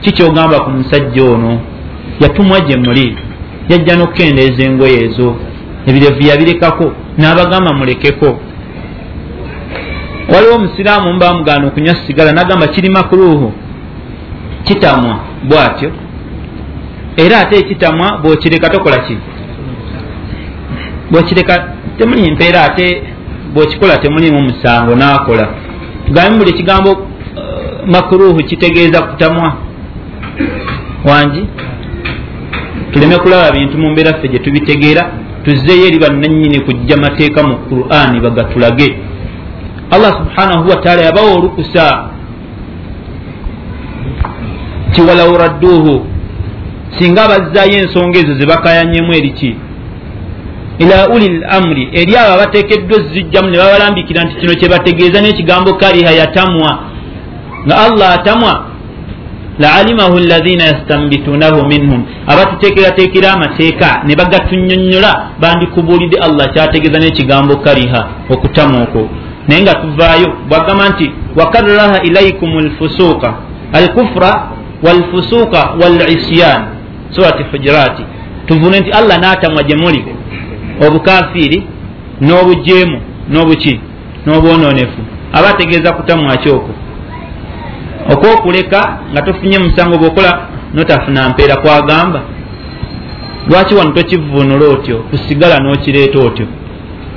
[0.00, 1.60] Kikyogamba ku musajja ono?
[2.20, 3.16] Yatumwa gye muli
[3.68, 5.36] yajja n'okukendeeza engoye ezo.
[5.86, 8.28] Ebirevu yabirekako n'abagamba mulekeko.
[10.32, 13.52] Waliwo omusiraamu mbamugaana okunywa sigala nagamba kiri makuluhu
[14.64, 15.90] kitamwa bwatyo.
[17.16, 19.16] Era ate ekitamwa bwokireka tokola ki?
[21.10, 21.54] Bwokireka
[21.98, 23.02] temuli mpeera ate
[23.54, 25.48] bwokikola temulimu musango nakola.
[26.06, 26.98] Tugambe buli ekigambo uh,
[27.86, 29.56] makuluhu kitegeeza kutamwa
[31.04, 31.46] wangi
[32.92, 35.02] tuleme kulaba bintu mu mbeera ffe gye tubitegeera
[35.44, 38.88] tuzzeeyo eri bannannyini kujja mateeka mu qur'ani bagatulage.
[39.90, 41.86] Allah subhanahu wataala yabawa olukusa.
[44.94, 46.06] Tiwalaw radduuhu
[46.98, 49.56] singa bazzaayo ensonga ezo ze bakayanyemu eriki
[50.78, 56.10] ila uli l amuri eri abo abateekeddwa ezijjamu ne babalambikira nti kino kyebategeeza n'ekigambo kariha
[56.20, 56.78] yatamwa.
[57.66, 58.71] Nga allah atamwa
[59.58, 69.08] laalimahu lazina yastambitunahu minhum abatuteekerateekera amateeka ne bagatunyonnyola bandikubuulidde allah kyategeeza n'ekigambo kariha okutamwa okwo
[69.48, 73.34] naye nga tuvaayo bwagamba nti wakarraha ilaikum lfusuuka
[73.72, 74.48] alkufra
[74.82, 76.62] walfusuuka walisyan
[77.10, 78.02] surati hujurati
[78.46, 80.04] tuvune nti allah n'atamwa gye muli
[80.86, 81.62] obukafiiri
[82.20, 82.98] n'obujeemu
[83.30, 83.80] n'obuki
[84.26, 85.00] n'obwononefu
[85.32, 86.36] aba ategeeza kutamwa
[88.06, 90.38] kyoko okwokuleka nga tofunye musango bwokola
[90.74, 92.20] notafuna mpeera kwagamba.
[93.48, 94.96] Lwaki wano tokivunula otyo?
[94.98, 96.46] Kusigala n'okireeta otyo.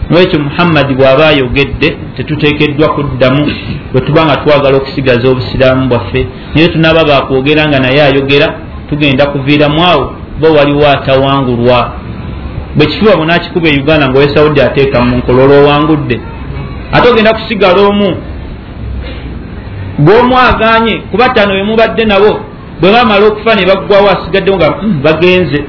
[0.10, 3.52] Nolwekyo muhammadi bw'aba ayogedde tetuteekeddwa kuddamu
[3.92, 6.28] bwe tuba nga twagala okusigaza obusiraamu bwaffe.
[6.56, 8.48] Naye tunaaba bakwogera nga naye ayogera
[8.90, 11.92] tugenda kuviiramu awo ba waliwo atawangulwa.
[12.76, 16.20] Bwe kifuba bunakikuba e uganda nga owesawudde ateeka mu nkola olwowangudde
[16.92, 18.18] ate ogenda kusigala omu
[20.00, 22.32] gwomwaganye kuba ttano bemubadde nabo
[22.80, 25.60] bwe bamala okufa ne baggwawo asigaddewo nga hmm, bagenze.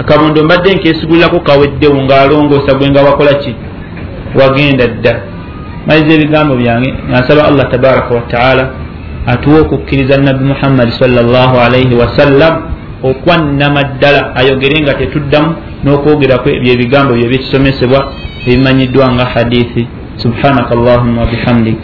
[0.00, 3.54] Akabondo mbadde nkesigulirako kaweddewo ngaalongoosa gwe nga wakola ki?
[4.38, 5.14] Wagenda dda.
[5.86, 8.64] Maliza ebigambo byange ngansaba allah tabaraka wataala
[9.26, 12.54] atuwa okukkiriza nabbi muhammadi salllah alaihi wasallam
[13.02, 15.54] okwanama ddala ayogere nga tetuddamu
[15.84, 18.00] n'okwogeraku ebyo ebigambo byo ebikisomesebwa
[18.46, 19.82] ebimanyiddwa nga hadithi
[20.16, 21.80] سبحانك اللهم وبحمدك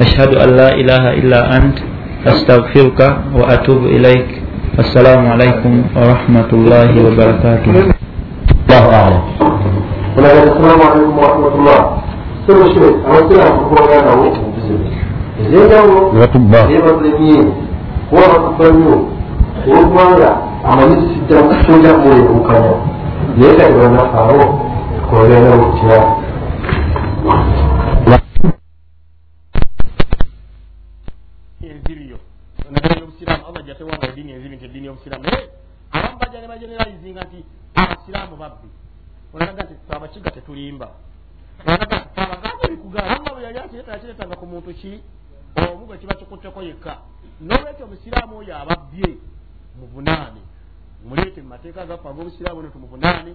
[0.00, 1.78] أشهد أن لا إله إلا أنت
[2.26, 3.00] أستغفرك
[3.38, 4.28] وأتوب إليك
[4.78, 9.22] السلام عليكم ورحمة الله وبركاته الله أعلم
[10.18, 11.80] السلام عليكم ورحمة الله
[12.46, 14.90] سر الشريك أمثلها فقوة أنا وقفه بزمن
[15.50, 16.12] زي جو
[16.68, 17.46] زي مظلمين
[18.14, 19.00] هو مظلمين
[19.68, 20.30] وقفوا لا
[20.64, 22.74] عملية سجن سجن موي وكذا
[23.38, 24.52] ليه كان يقول لنا فاروق
[25.12, 26.00] قولنا وقتها
[34.88, 35.50] y'obusiraamu naye
[35.90, 38.68] abamu bajja ne bageneralizinga nti abasiraamu babbi.
[39.34, 40.88] Olanaga nti abakiga tetulimba.
[41.66, 45.02] Olanaga nti abagambo bikugamba bwe yali akiretanga kiretanga ku muntu ki?
[45.56, 46.98] Omu gwe kiba kikutteko yekka.
[47.40, 49.10] N'olwekyo omusiraamu oyo ababbye
[49.78, 50.40] muvunaane
[51.04, 53.32] muleete mu mateeka gaffe ag'obusiraamu ne tumuvunaane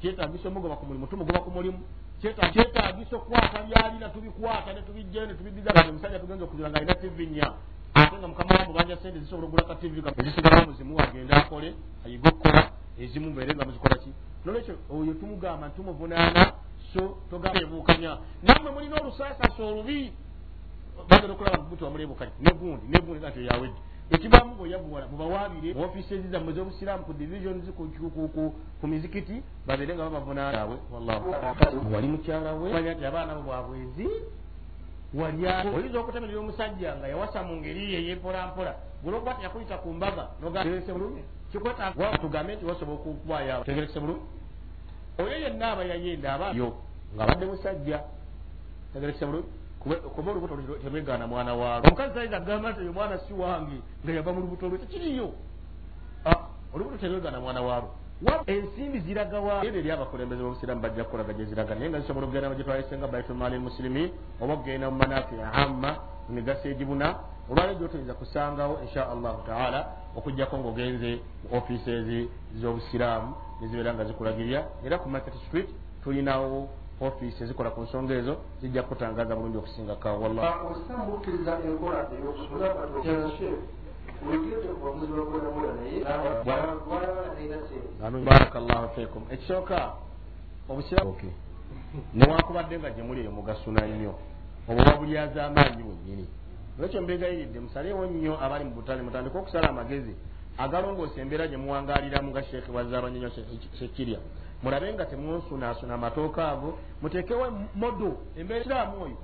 [0.00, 1.80] kyetagisa omugoba ku mulimu tumugoba ku mulimu.
[2.20, 7.52] Kyetagisa okukwata byalina tubikwata ne tubijjayo ne tubibigaa omusajja tugenza okuzira nga alina tivi nnya
[7.94, 11.74] ate nga mukama wange banja sente zisobola okugula ka tivi ezisigala muzimu agende akole
[12.04, 12.62] ayiga okukola
[12.98, 14.10] ezimu mbeere nga muzikola ki?
[14.44, 16.42] Nolwekyo oyo tumugamba ntumuvunaana
[16.92, 18.18] so togamba ebuukanya.
[18.42, 20.12] Nammwe mulina olusaasasa olubi.
[21.08, 27.04] Bagenda okulaba buti wamuleebukanya negundi negundi nga tyoyawedde ekibamu bweyabuwala mubawaabire mu ofiisi ezizammwe ez'obusiraamu
[27.08, 27.64] ku divisions
[28.80, 30.76] ku mizikiti babeere nga babavunaanaabwe
[31.92, 32.72] wali mukyala we?
[32.72, 34.06] Manya nti abaana bo bwabwezi
[35.14, 40.92] wali oyinza okutemerera omusajja nga yawasa mu ngeri ye yempolampola gulwokuba teyakuyita ku mbaga nogaese
[40.92, 41.22] bulungi.
[41.52, 44.24] Kikwetatugambe nti wasobola okukwaya tegerekese bulungi.
[45.18, 46.68] Oyo yenna aba yayenda abayo
[47.14, 48.00] nga badde musajja.
[48.92, 49.48] Tegerekese bulungi.
[50.14, 51.84] Kuba olubuto terwegaana mwana waalo.
[51.84, 54.78] Omukazi tayinza agamba nti oyo mwana si wange nga yava mu lubuto lwe.
[54.78, 55.34] Tekiriyo
[56.72, 58.01] olubuto terwegaana mwana waalo
[58.46, 61.74] ensimbi ziragawa ebyo eri abakulembeze bobusiraamu bajja kukolaga gye ziraga.
[61.74, 65.90] Naye nga zisobola okugenda mu gyetwalisenga baitulmaali musilimin oba okugenda mu manafi amma
[66.28, 67.06] mu migaso egibuna
[67.50, 69.80] olwaleero gyotoyinza kusangawo insha allahu taala
[70.16, 71.10] okugjako ngaogenze
[71.42, 72.28] mu ofiisi
[72.60, 75.68] z'obusiraamu nezibeera nga zikulagirira era ku market street
[76.02, 76.68] tulinawo
[77.00, 80.54] ofiisi ezikola ku nsonga ezo zijja kutangaza bulungi okusingakawo wallah
[84.22, 85.72] obusiraamu bukkiriza enkola
[87.40, 89.92] eyokusula baraka llahu fikum ekisooka
[90.68, 91.14] obusiramu
[92.14, 94.14] newakubadde nga gyemuli eyo mugasuna nnyo
[94.68, 96.26] obuba bulyaza amaanyi bwennyini
[96.76, 100.14] olwekyo mbegayiridde musaleewo nnyo abali mu butale mutandika okusala amagezi
[100.58, 103.30] agalongoosa embeera gye muwangaaliramu nga sheekhe wazabanyonyo
[103.78, 104.18] sekirya
[104.62, 109.18] mulabe nga temunsunaasuna amatooka ago muteekewo modo embeera ekiraamu oyo.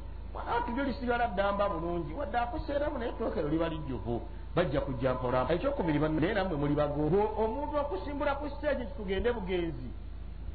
[0.67, 4.23] Tujjo lisigala ddamba bulungi wadde akuseeramu naye tookero liba lijjuvu
[4.59, 5.47] bajja kujja mpola.
[5.55, 7.01] Ekyokubiri naye nammwe muli bago
[7.43, 9.89] omuntu okusimbula ku siteegi titugende bugenzi.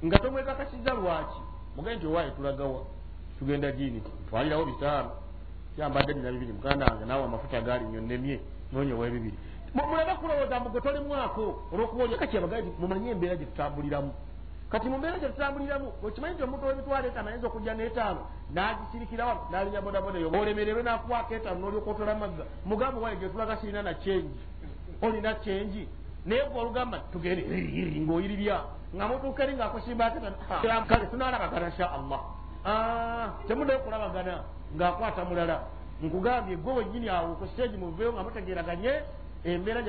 [0.06, 1.42] Nga tomwekakasiza lwaki?
[1.76, 2.82] Mugende nti owaaye tulagawa
[3.40, 5.12] tugenda jini twalirawo bitaano.
[5.76, 8.40] Kyambadde nina bibiri muganda wange naawe amafuta gaali nyo nemye
[8.74, 9.38] nonyowa ebibiri
[9.74, 14.12] mulabe kulowooza mbuge tolimwako olwokuba abagaji mumanye embeera gye tutambuliramu
[14.74, 18.22] kati mu mbeera gye tutambuliramu okimanyi nti omuntu w'emitwalo etaano ayinza okujja n'etaano
[18.54, 23.94] n'agisirikirawo n'alinya bodaboda eyo olemererwe n'akuwaako etaano n'olyokotola magga mugambe wale gye tulaga sirina na
[23.94, 24.42] kyenji
[25.06, 25.84] olina kyenji
[26.26, 27.42] naye gwe olugamba tugende
[27.80, 28.58] iri ng'oyirirya
[28.96, 30.12] nga mutuuka eri ng'akusimba
[30.90, 32.22] kale tunaalabagana insha allah.
[33.48, 34.34] Temuddayo kulabagana
[34.74, 35.56] ng'akwata mulala
[36.02, 38.94] nkugambye gwe wennyini awo ku siteegi muveeyo nga mutegeeraganye
[39.46, 39.82] embeera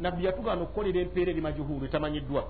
[0.00, 2.42] nabbi yatugaana okukolera empeera eri majuhulu etamanyiddwa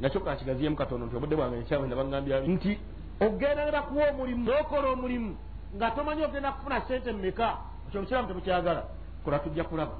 [0.00, 2.78] nakyo kankigaziyemu katono nti obudde bwange nkyawe nabagambya nti
[3.20, 5.36] ogendera kuwa omulimu nokola omulimu.
[5.76, 7.56] Nga tomanyi ogenda kufuna sente mmeka
[7.88, 8.82] ekyo mukiramu temukyagala
[9.24, 9.92] kola tujja kulaba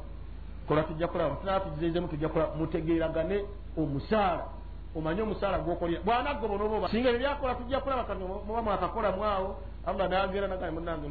[0.68, 2.54] kola tujja kulaba tunaba tugizezemu tujja kulaba.
[2.54, 3.44] Mutegeeragane
[3.78, 4.44] omusaala
[4.96, 10.48] omanye omusaala gwokolera bwanaggoba onoba singa ebyakola tujja kulaba kati muba mwakakolamu awo allah nagera
[10.48, 11.08] nagane munange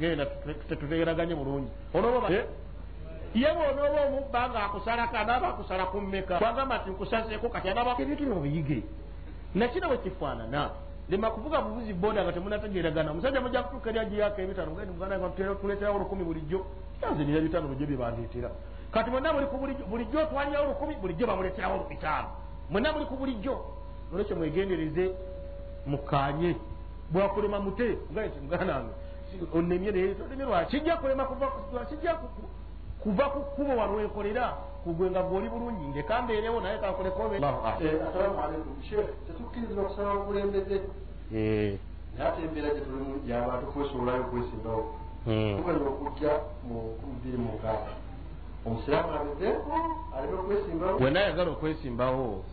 [0.00, 0.26] genda
[0.68, 1.70] tetutegeraganye bulungi.
[1.94, 2.28] Onoba
[3.34, 6.38] ye bwonooba omubba nga akusalako anaaba akusala ku mmeka.
[6.38, 8.82] Kwagamba nti nkusazeeko kati anaaba ebintu bino biyige
[9.54, 10.70] nakino bwe kifaanana
[11.08, 15.96] lema kuvuga buvuzi boda nga temunategeeragana omusajja mujja kutuuka eri agiyako ebitano gandi muganda tuleeterawo
[15.96, 16.66] olukumi bulijjo
[17.02, 18.50] yanze nina bitano bijjo bye bandeetera
[18.92, 22.28] kati mwenna muli ku bulijjo bulijjo otwalirawo olukumi bulijjo bamuleeterawo bitaano
[22.70, 23.54] mwenna muli ku bulijjo
[24.10, 25.04] nolwekyo mwegendereze
[25.86, 26.56] mukaanye
[27.10, 27.98] bwakulema mute.
[28.42, 28.92] Muganda wange
[29.54, 31.26] onemye naye tonemye lwaki kijja kulema
[31.88, 32.16] kijja
[33.08, 34.52] kuva ku kkubo walwekolera
[34.84, 37.40] kugwe nga gwoli bulungi ngekambeerewo naye kakulekobe
[39.26, 40.76] tetukkiriza okusaba obukulembeze
[41.32, 41.78] naye
[42.28, 44.82] ate embeera gye tulimu yabantu kwesobolayo okwesimbawo
[45.56, 46.32] tukanyuma okujja
[46.68, 46.76] mu
[47.16, 47.92] bbiri mu nkaaga
[48.66, 49.72] omusiraamu abezeeko
[50.16, 50.96] aleme okwesimbawo?
[51.00, 52.44] Wena ayagala okwesimbawo.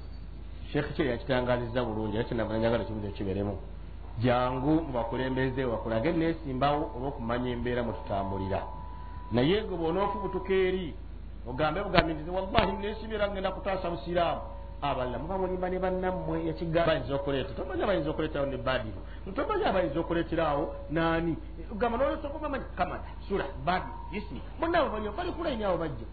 [0.71, 3.57] Sheekh kye yakitangaliza bulungi era kyenavanyagala ekibuzo kiberemu.
[4.23, 8.61] Jangu mubakulembeze wakulage nesimbawo olwokumanya embeera mwetutambulira
[9.35, 10.95] naye gwe bwonoofubutuka eri
[11.49, 14.41] ogambe bugambi nti wallahi nesibira ngenda kutaasa busiraamu.
[14.81, 19.01] Abalala muba mulimba ne bannammwe yakigamba bayinza okuleeta tomanya bayinza okuleeterawo ne badiru
[19.35, 21.35] tomanya bayinza okuleeterawo naani.
[21.79, 26.05] Gamba nolesookubamanyi kamada sura badi isi munaabo bali bali kulainyawo bajja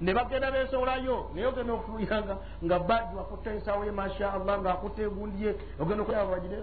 [0.00, 5.44] ne bagenda besowolayo naye ogenda okutuliranga nga badi wakutta ensawo ye masha allah ngaakutta egundi
[5.44, 6.56] ye ogenda okulaba bagire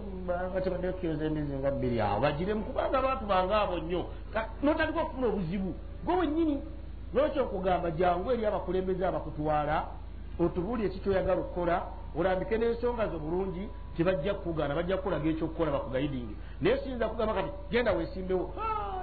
[0.53, 4.05] batebadde okkiroza embizi nga bbiri awo bagiremu kubanga abantu bange abo nnyo.
[4.63, 5.71] Notandika okufuna obuzibu
[6.05, 6.55] gwe wennyini
[7.13, 9.85] nolwekyo okugamba jangu eri abakulembeze abakutwala
[10.39, 11.75] otubuulire ki kyoyagala okukola?
[12.17, 17.91] Olambike n'ensonga zo bulungi tebajja kukugana bajja kukulaga ekyokukola bakugaidingi naye siyinza kugamba kati genda
[17.93, 18.53] weesimbewo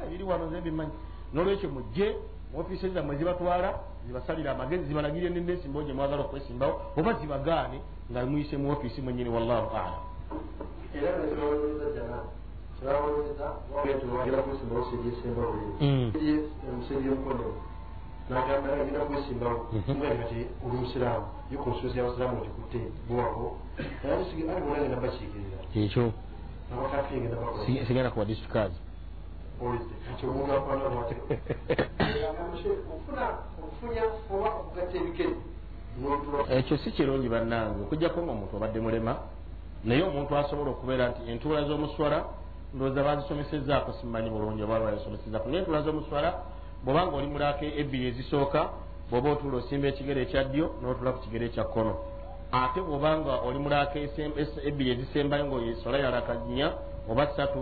[0.07, 0.93] ebiri wano zebimanyi
[1.32, 2.16] nolwekyo mujje
[2.57, 3.75] ofiisi zammwe zibatwala
[4.07, 7.81] zibasalira amagezi zibalagirire nenesimbawo gye mwagala okwesimbawo oba zibagaane
[8.11, 10.03] nga muyise mu ofiisi mwenyini wallahu alam.
[10.95, 12.19] Era nekibawonyeza jana
[12.79, 13.47] kibawonyeza
[14.17, 15.71] wagenda kwesimbawo seryesemba buli
[16.69, 17.45] emuseri yomukono.
[18.31, 19.59] Nagamba agenda kwesimbawo.
[19.89, 23.57] Mugani kati oli musiraamu ye ku nsozi y'abasiraamu ogikutte buwako
[24.05, 24.15] naye
[24.53, 26.13] ali munagenda bakiikiriza ekyo?
[26.73, 27.87] Abakafi ngenda bakola.
[27.87, 28.79] Sigenda kuba disitukazi
[36.49, 37.83] ekyo si kirungi bannange.
[37.83, 39.17] Okujjako nga omuntu obadde mulema
[39.85, 42.25] naye omuntu asobola okubeera nti entuula z'omuswala
[42.75, 46.31] ndowooza bazisomesezaako simanyi bulungi oba lwazisomesezako naye entuula z'omuswala
[46.85, 48.61] bwobanga oli mulaka ebbiri ezisooka
[49.11, 51.95] bwoba otuula osimba ekigere ekya ddyo n'otula ku kigere ekya kkono.
[52.53, 53.97] Ate bwobanga oli mulaka
[54.69, 56.69] ebbiri ezisembayo ngaoyesola yalakaginya
[57.11, 57.61] oba ssatu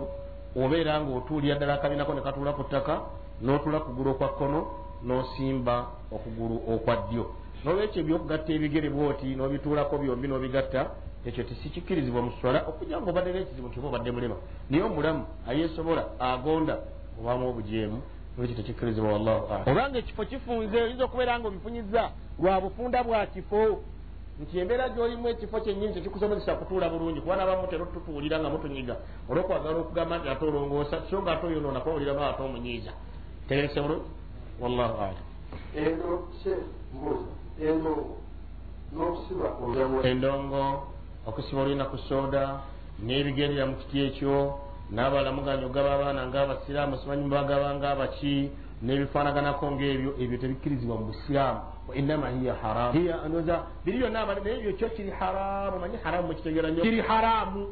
[0.55, 3.01] obeera nga otuulira ddala akabinako ne katuula ku ttaka
[3.41, 4.59] n'otula kugulu okwa kkono
[5.03, 5.75] n'osimba
[6.11, 7.25] okugulu okwa ddyo.
[7.63, 10.81] Nolwekyo ebyokugatta ebigere bwoti n'obituulako byombi n'obigatta
[11.25, 14.35] ekyo tisikikkirizibwa mu swala okujja nga obadde n'ekizibu nti oba obadde mulema.
[14.69, 16.75] Naye omulamu ayeesobola agonda
[17.19, 17.99] obamu obujeemu
[18.43, 19.67] ekyo tekikkirizibwa wallahu alam.
[19.71, 22.01] Obanga ekifo kifunze oyinza okubeera nga obifunyiza
[22.39, 23.79] lwa bufunda bwa kifo
[24.41, 28.95] nti embeera gyolimu ekifo kyennyini tekikusobozesa kutuula bulungi kuba nabamu terotutuulira nga mutunyiga.
[29.29, 32.91] Olwokwagala okugamba nti ate olongoosa so nga ate oyonoona kwawulira nga ate omunyiiza.
[33.47, 34.09] Tegerekese bulungi
[34.61, 35.25] wallahu alam.
[35.77, 36.09] Eno
[37.61, 37.93] eno
[38.93, 39.47] n'okusiba
[40.09, 40.61] endongo
[41.25, 42.61] okusiba olina ku sooda
[43.05, 44.57] n'ebigendera mu kiti ekyo
[44.93, 52.55] n'abalamuganya ogaba abaana ngaabasiraamu simanyi mubagaba ngaabaki n'ebifaanaganako ngaebyo ebyo tebikkirizibwa mu busiraamu inama hiya
[52.55, 56.81] haramu hiya noza biri byonna abali naye ebyo kyo kiri haramu manyi haramu mukitegeera nyo.
[56.81, 57.67] Kiri haramu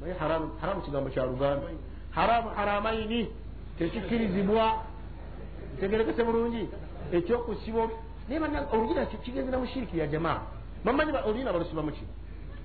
[0.00, 1.66] manyi haramu haramu kigambo kya luganda
[2.10, 3.28] haramu haramaini
[3.78, 4.82] tekikkirizibwa
[5.80, 6.68] tegerekese bulungi
[7.12, 7.88] ekyokusiba
[8.28, 10.40] naye bana olugina kigenzera mu shiriki ya jamaa.
[10.84, 12.04] Bamanyi olugina balusiba muki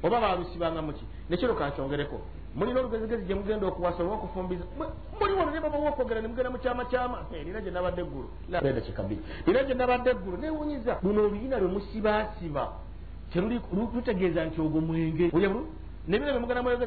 [0.03, 2.19] oba balusibanga muki nekiro kankyongereko
[2.55, 4.91] mulina olugezigezi gye mugenda okuwasa olwokufumbiza muli
[5.59, 9.73] ne babawa okwogera ne mugenda mukyama kyama nina gye nabadde eggulu eda kikabiri nina gye
[9.73, 12.65] nabadde eggulu newunyiza luno oluyina lwe musibasiba
[13.35, 15.31] lutegeeza nti ogwo mwenge.
[16.07, 16.85] Nebino bemugenda mwenge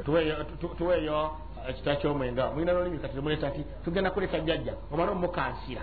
[0.77, 1.31] tuweeyo
[1.69, 4.75] ekita kyomwenga mulina nolimi kati temuleta ti tugenda kuleta jjajja.
[4.93, 5.83] Omala omukansira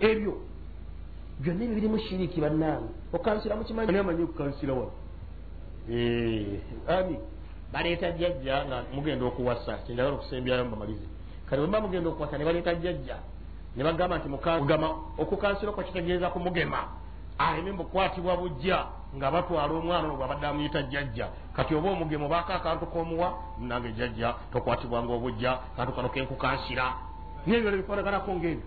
[0.00, 0.34] ebyo.
[1.40, 2.90] Byonna ebyo biri mushiriki bannange.
[3.12, 4.92] Okansira mukimanyi ani amanyi okukansira wano?
[6.88, 7.18] Ani?
[7.72, 9.78] Baleeta jjajja nga mugenda okuwasa.
[9.86, 11.17] Kyendagala okusembyayo mbamalize
[11.50, 13.16] kati bwemba mugenda okuwasa ne baleeta jjajja.
[13.76, 14.88] Ne bagamba nti mugama
[15.18, 16.88] okukansira kwa kitegeeza kumugema
[17.38, 18.86] aleme bukwatibwa bujja
[19.16, 21.28] nga batwala omwana ono bwabadde amuyita jjajja.
[21.56, 23.32] Kati oba omugema obaako akantu komuwa?
[23.60, 27.08] Nange jjajja tokwatibwanga obujja kantu kano kenkukansira
[27.46, 28.66] nebyo bifaanaganako ngaebyo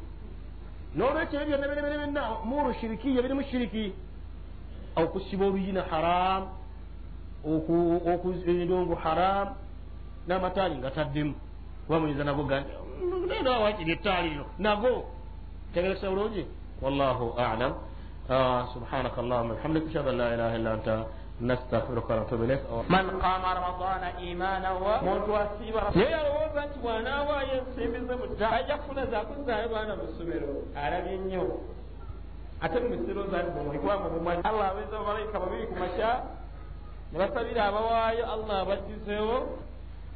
[0.95, 3.93] nolwekyo ebyo neberebere byonna muru shirikiya biri mu shiriki
[4.95, 6.47] okusiba oluyina haramu
[8.47, 9.55] endongo haramu
[10.27, 11.35] n'amataali nga taddemu
[11.87, 12.43] kuba muyinza nabo
[13.29, 14.93] leero awakiri ettaali lino nago
[15.73, 16.43] tegerekesa bulungi
[16.81, 17.73] wallahu alam
[18.75, 20.89] سبحانك اللهم وبحمدك اشهد ان لا اله الا انت
[21.41, 22.61] نستغفرك ونتوب اليك
[22.95, 29.93] من قام رمضان ايمانا ومتوسبا yeyalowooza nti bw'anaawaayo ensimbi ze mutta ajja kufuna zakuzaayo baana
[29.99, 30.49] mu ssomero
[30.83, 31.43] alabye ennyo
[32.63, 36.11] ate mu misiro zaali mumwikwamu mumanyi allah abeeza bamalayika babiri ku makya
[37.11, 39.37] ne basabira abawaayo allah abajjuzeewo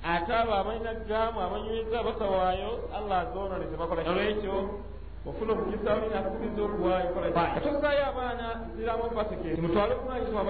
[0.05, 2.89] ate abo abalina gaamu abanywiza basawaayo.
[2.97, 4.55] Allah azoononeze bakola olwekyo
[5.25, 7.09] ofuna omukisa akubiza okuwaayo
[7.57, 8.45] atosaayo abaana
[8.77, 9.95] ziramu basiketi mutwale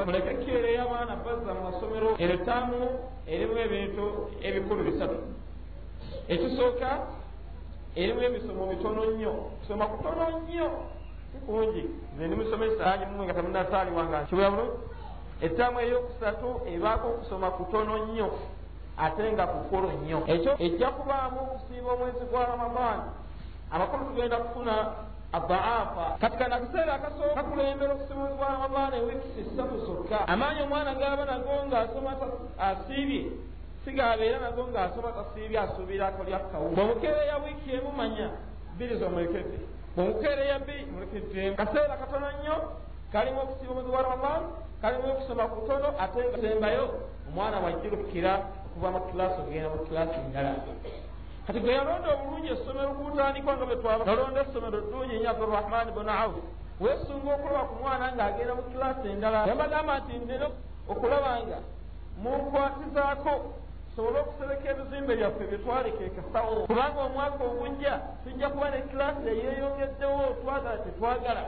[0.06, 2.10] muleke kkeereyo abaana bazza mu masomero.
[2.20, 2.80] Eretaamu
[3.28, 4.06] erimu ebintu
[4.44, 5.18] ebikulu bisatu.
[6.28, 6.90] Ekisooka
[7.96, 9.34] erimu emisomo mitono nnyo.
[9.68, 10.68] Soma kutono nnyo
[11.32, 11.84] sikungi
[12.16, 14.78] nze ndi musomesa anyimumwe nga temunasaaliwanga nkibula bulungi?
[15.42, 18.30] Ettamu eyokusatu ebaako okusoma kutono nnyo
[18.98, 23.04] ate nga kukulu nnyo ekyo ejja kubaamu okusiiba omwezi gwa ramadaani
[23.72, 24.76] abakulu tugenda kufuna
[25.34, 30.28] adaafa katika nakaseera akasooka kakulembera okusiba omwezi gwa ramadaani ewiikisi ssatu zokka.
[30.28, 32.12] Amaanyi omwana gaba nago ng'asoma
[32.68, 33.24] asiibye
[33.86, 38.28] sigabeera nago ng'asoma tasiibye asuubira akolya kawu bwemukeereya wiiki emumanya
[38.76, 39.60] bbiri zomwekedde
[39.96, 41.56] bwemukeereya bbiri mulekeddemu.
[41.56, 42.56] Kaseera katono nnyo
[43.12, 44.48] kalimu okusiba omwezi gwa ramadaani
[44.82, 46.86] kalimu okusoma kutono ate nga sembayo
[47.30, 48.34] omwana wajjirukira
[48.76, 50.52] okuva mu kilaasi ogenda mu kilaasi ndala
[51.48, 56.12] kati gwe yalonda obulungi essomero kutandikwa nga bwe twaba nalonda essomero ddungi nyo abdurahmani bunu
[56.12, 56.36] auf
[56.80, 59.48] weesunga okulaba ku mwana ng'agenda mu kilaasi endala.
[59.48, 60.48] Yambagamba nti ndina
[60.92, 61.58] okulaba nga
[62.22, 63.34] munkwatizaako
[63.88, 70.78] tusobole okusereka ebizimbe byaffe byetwaleka ekasawo kubanga omwaka ogujja tujja kuba ne kilaasi eyeeyongeddewo twagala
[70.84, 71.44] tetwagala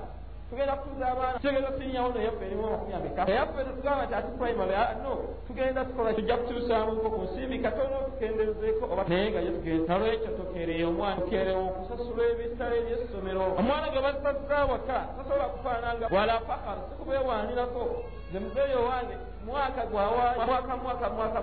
[0.49, 5.13] tugenda kutuza abaana tugenda sinyawo neyaffe erimu amakumi ameka eyaffe tetugamba nti ati primary no
[5.47, 10.85] tugenda tukola tujja kutuusaamuko ku nsimbi katono tukendezeeko oba naye nga ye tugenda nalwekyo tokeereye
[10.85, 17.81] omwana tukeerewo okusasula ebisale ebyessomero omwana gwe basazza waka tasobola kufaananga wala fakar sikubeewaanirako
[18.29, 21.39] nze muzeeyo wange mwaka gwawaayi mwaka mwaka mwaka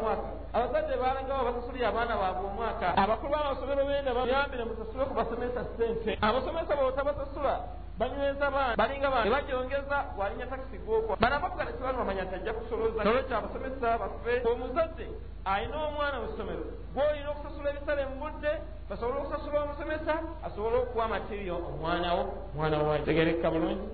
[0.53, 6.77] abazadde balangawo basasulira abaana baabwe omwaka abakulu b'amasomero benda bayambire musasule ku basomesa ssente abasomesa
[6.77, 7.55] bwebatabasasula
[7.99, 13.37] banyweza baana balinga baana ebajongeza walinya takisi gwokwa banabakuga tekibaali bamanya nti ajja kusoloza nolwekyo
[13.37, 14.33] abasomesa baffe.
[14.51, 15.07] Omuzadde
[15.45, 16.65] alina omwana mu ssomero.
[16.95, 18.53] Gwolina okusasula ebisale mu budde
[18.91, 20.15] basobole okusasula omusomesa
[20.47, 21.07] asobole okuwa
[21.71, 22.23] omwanawo
[22.55, 23.89] omwana wa tegereka bulungi.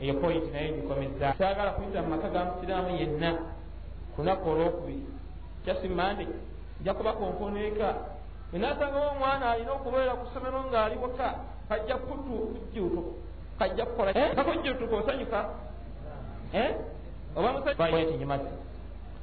[0.00, 3.30] Eyo pointi naye gikomeza kyagala kuyingira mu maka ga musiraamu yenna
[4.16, 5.06] kunaku olwokubiri.
[5.64, 6.26] Kyasimande
[6.80, 7.94] nja kuba konkoneeka
[8.54, 13.02] enasangawo omwana alina okubeera ku ssomero ng'ali waka kajja kutu kujjuutu
[13.58, 15.40] kajja kukola kakujjuutuka osanyuka
[17.36, 18.48] oba musajja nyimaze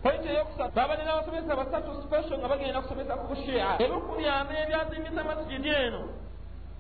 [0.04, 5.70] pointi eyokusatu babadde n'abasomesa basatu special nga bagenda kusomesa ku bushia ebikumi ama ebyazimbisa masigidi
[5.70, 6.02] eno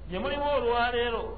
[0.09, 1.37] gye mulimu olwaleero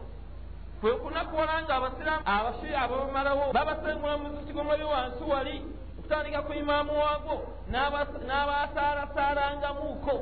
[0.82, 5.56] kwe kunakuwala nga abasiraamu abashiya ababamalawo babasengula muziki gomuli wansi wali
[6.00, 7.36] okutandika ku imaamu waago
[7.72, 10.14] n'abasaalasalangamuuko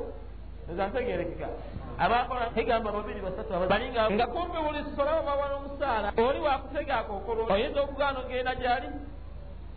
[0.72, 1.47] eza ntegerekeka
[2.00, 7.80] abakola egamba babiri basatu balinga nga kumbe buli sola babawala omusaala oli wakutega akokolo oyinza
[7.82, 8.89] okugaana ogenda gyali?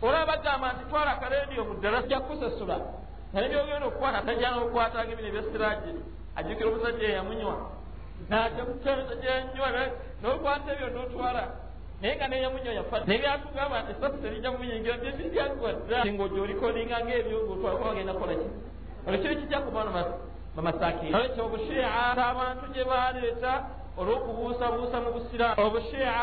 [0.03, 2.77] Olaba bagamba nti twala akarediyo mu ddala ja kusasula
[3.33, 5.91] naye byogenda okukwata tajana okukwatanga ebino ebyasiraji
[6.37, 7.55] ajjukira omusajja eyamunywa.
[9.21, 9.69] Gyenywa
[10.21, 11.43] nokwata ebyo notwala.
[12.01, 12.97] Naye nga neyamunywa yafa.
[13.07, 18.47] Nebyatugamba nti sasa terijja mubiyingira byebiryagadda ngaojo olikodinga ngaebyo ngaotwalakobagenda kukolaki
[19.07, 19.91] olwekiri kijja kubana
[20.55, 21.87] bamasakini olwekyo obushiya
[22.31, 23.53] abantu gye baleeta
[23.99, 26.15] olw'okubuusabuusa mu busiraamu obushiya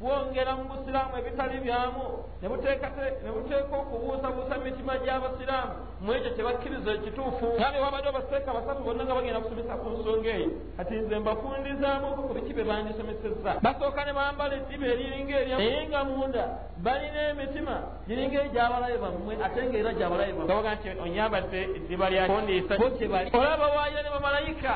[0.00, 2.04] bwongera mu busiraamu ebitali byamu
[2.42, 5.74] ne buteeka okubuusabuusa mitima gy'abasiraamu.
[6.00, 10.30] Mu ekyo kye bakkiriza ekituufu ngambe wabadde abaseeka basatu bonna nga bagenda kusomesa ku nsonga
[10.38, 10.50] eyo.
[10.76, 16.04] Kati nze mbafundizaamuko ku biki bye bandisomesezza basooka ne bambala eddiba eriringa erya naye nga
[16.04, 16.44] munda.
[16.84, 17.74] Balina emitima
[18.06, 20.46] giringa egyabalabe bammwe ate nga era gyabalabe bammwe.
[20.46, 24.72] Gabaga nti onyambadde eddiba lyakondiisa bo kye bali olaba waayo ne bamalayika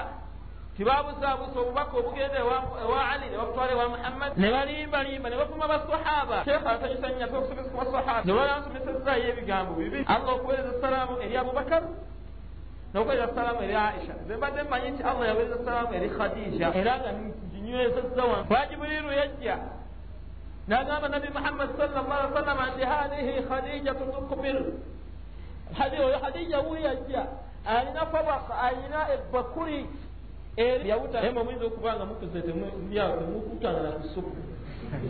[0.76, 4.32] tibabuzaabuza obubaka obugenda ewa ali ne babutwala ewa muhammad.
[4.36, 10.04] Ne balimbalimba ne bafuma basahaba sheekh atanyusanya ate okusomesa ku basahaba ne balansomesezaayo ebigambo bibi.
[10.08, 11.82] Allah okuweereza salaamu eri abubakar
[12.94, 14.14] nokuweereza salaamu eri aisha.
[14.24, 16.74] Nze mbadde mmanyi nti allah yaweereza salaamu eri khadija.
[16.74, 17.10] Era nga
[17.52, 19.58] nginywezezza wano kwa jibuliru yajja.
[20.68, 24.56] N'agamba nabi muhammad sallallahu alaihi wasallama nti hadihi khadijatu tukbir.
[26.06, 27.26] Oyo khadija wuyajja
[27.66, 29.86] alina fabaka alina ebbakuli
[30.56, 34.36] eri yawuta naye muyinza okuba nga mukuze temukutana na kusupu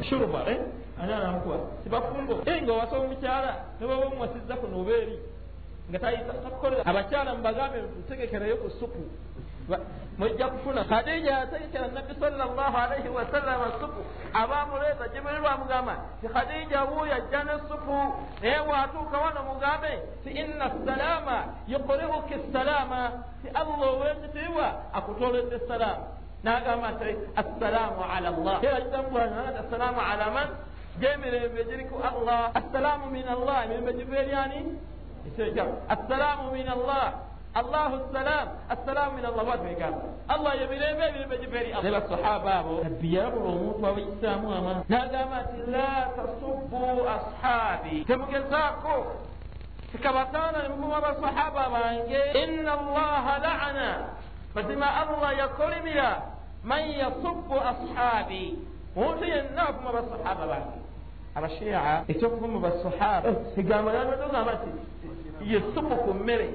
[0.09, 5.19] shuruba ani anamukuwa tibafumbo nga owasa omukyala ne baba omuwasizza kuno oba eri
[5.93, 9.03] nga takukolera abakyala mubagambe tutegekereyo ku supu
[10.19, 10.85] mujja kufuna.
[10.85, 14.01] Khadija yategekera nabbi salllah alaihi wasallama supu
[14.35, 17.97] abamuleeta jibril bamugamba ti khadija wuuyo ajja ne supu
[18.43, 19.93] naye bwatuuka wano mugambe
[20.25, 21.37] ti inna salama
[21.69, 23.13] yukriuki salama
[23.43, 26.05] ti allah owekitiibwa akutoledde salaamu
[26.45, 30.49] nagamba nti assalaamu ala llah era kitambulaa assalaamu ala man?
[31.01, 32.51] Gyemirembe giriku allah.
[32.55, 33.65] Assalaamu min allah.
[33.65, 34.61] Emirembe giva eryani
[35.89, 37.13] assalaamu min allah
[37.55, 42.81] allahu salam assalaamu min allah bwatu egamba allah yemirembe emirembe giva eri ne basahaba abo
[42.85, 46.83] nabbi yalabula omuntu abaisaamu ama nagamba nti la tasubbu
[47.17, 48.97] ashaabi temugezaako
[49.93, 53.89] sikabataana ne muvuma basahaba bange inna allaha laana
[54.55, 56.11] mazima allah yakolimira
[56.65, 58.59] man yasubu ashabi
[58.97, 60.79] omuntu yenna avuma basahaba bange
[61.37, 64.71] abashiya ekyokuvuma basahaba kigambo yatogamba nti
[65.47, 66.49] yesubu ku mmere.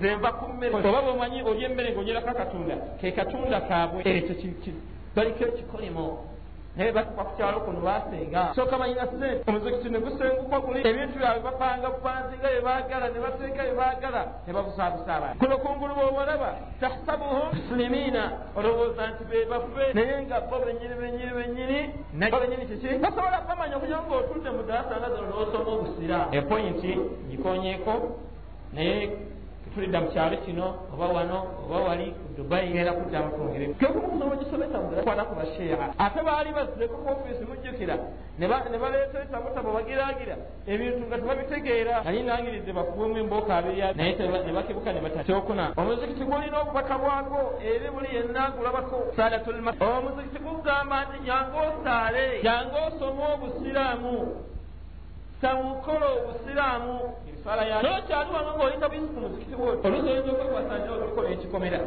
[0.00, 0.74] Zenva ku mmere.
[0.74, 2.76] Oba bwemanyi olya emmere ngaonyerako akatunda.
[3.00, 4.02] Ke katunda kaabwe.
[4.04, 4.72] Ekyo
[5.16, 6.31] baliko ekikolimo
[6.76, 11.42] naye batuka ku kyalo kuno basenga soka balina sente omuzikiti ne gusenguka guli ebintu byabwe
[11.44, 16.50] bapanga bupanzi nga byebaagala ne bateeka byebaagala ne babusaabusa abantu kuno kungulu bwobalaba
[16.80, 18.22] tahsabuhum muslimiina
[18.56, 21.78] olowooza nti be baffe naye nga bo benyini benyini benyini
[22.16, 26.92] benyini kiki basobola bamanya okugira nga otudde mu daasa nga zino n'osoma obusiraamu epointi
[27.30, 27.94] gikonyeeko
[28.72, 28.96] naye
[29.74, 35.24] tulidda mu kyalo kino oba wano oba wali dubai era kuddamu twongere kekumusoma gisomesa kwata
[35.24, 35.94] ku basheya.
[35.98, 37.96] Ate baali bazireko ku ofiisi mujjukira
[38.38, 38.48] ne
[38.78, 42.02] baleeta etabutabo bagiragira ebintu nga tebabitegeera.
[42.04, 44.16] Nali nangiridde bafuwemu embooka abiri naye
[44.46, 50.38] ne bakebuka ne bata kyokuna omuzikiti gwolina obubaka bwako eri buli yenna gulabako salatulma omuzikiti
[50.38, 54.14] gugamba nti jange osaale jange osome obusiraamu
[55.42, 56.94] tawukola obusiraamu
[57.82, 61.80] nokyali wano ngaoyita buyisi ku muzikiti wo oluzi oyinza okwekwasanja olikola ekikomera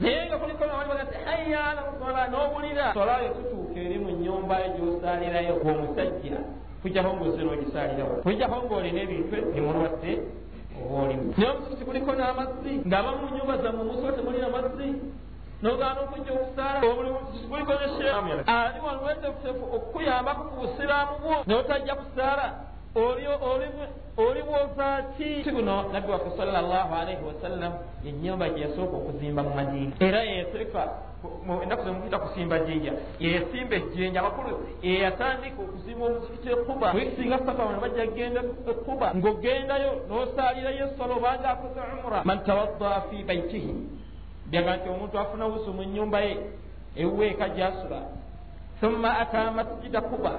[0.00, 6.38] naye nga kuliko nti hayala musola n'owulira solayo tutuuka eri mu nyumba yo gyosaalirayo omusajja
[6.82, 10.12] kujjaho ngaozze n'ogisaalirawo kujjaho ngaolina ebintu emulwadde
[10.80, 14.88] oba olimu naye omuzikiti kuliko n'amazzi ng'aba mu nyumba zammwe musola temulina mazzi
[15.62, 16.80] nogaana okujja okusaala
[17.48, 17.72] kuliko
[18.46, 22.46] ali wanwendeutefu okukuyambako ku busiraamu bwo notajja kusaala?
[24.16, 25.88] Oli bwozaaki buno?
[25.92, 27.72] Nabbi waffe salllahu alaihi wasallam
[28.06, 30.88] enyumba gyeyasooka okuzimba mu madina era yeteeka
[31.62, 34.20] ennaku zemukita kusimba jinja yesimba ejjenja.
[34.20, 38.40] Abakulu eyatandika okuzimba omuzikiti ekuba wikisinga safa bajja kgenda
[38.72, 44.01] ekuba ng'ogendayo n'osaalirayo esolo obanga akoze umura man tawaddaa fi baitihi
[44.52, 46.36] byaga nti omuntu afuna busu mu nyumba ye
[46.96, 48.00] eweeka gyasula
[48.80, 50.32] thumma ata masjida kuba.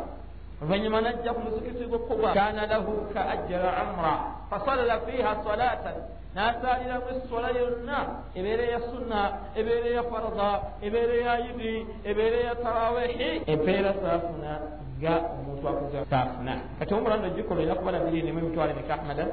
[0.61, 2.30] Oluvanyuma najja ku muzikiti gwe kuba.
[2.34, 4.14] Kana lahu ka ajra umra
[4.49, 5.97] fasalla fiha salatan.
[6.36, 7.99] N'asaaliramu essola yonna
[8.36, 9.22] ebeera ya sunna
[9.55, 10.49] ebeera ya farada
[10.82, 14.51] ebeera ya idi ebeera ya tarawihi empeera saafuna
[14.97, 19.26] nga omuntu akoze saafuna kati omulando gikolwa erina kuba nabiri nemu emitwalo emeka ahmada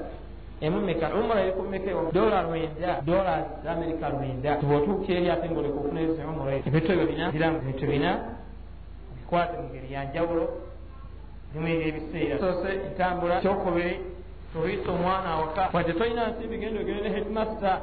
[0.61, 3.35] emumeka umura eri kumeka dola lwenda dola
[3.65, 8.11] za amerika lwenda tibwotuuka eri ate ngaoleka ezo umura ebintu ebyo bina biramu ebintu bina.
[9.17, 10.45] Bikwate mu ngeri yanjawulo
[11.55, 13.95] nimweri ebiseera soose entambula kyokubiri
[14.53, 17.77] tobiyisa omwana awaka wadde tolina nsimbi genda ogende ne headmaster.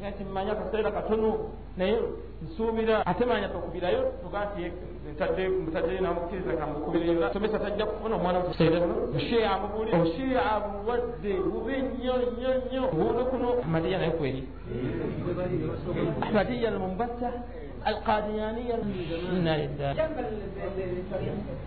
[0.00, 1.28] Nti mmanya akaseera katono
[1.76, 1.96] naye
[2.42, 4.72] nsuubira ate manya tokubirayo tuga nti
[5.10, 8.40] ntadde mutadde namukiriza kamukubiriza somesa tajja kufuna omwana
[9.12, 12.82] busheeya amubuulira obusheeya abuwadde bubi nnyo nnyo nnyo.
[12.92, 14.42] Obuwudu kuno amadiya naye kweri
[16.28, 17.30] amadiya almumbasa
[17.86, 18.74] القاديانية
[19.32, 19.92] إنا لله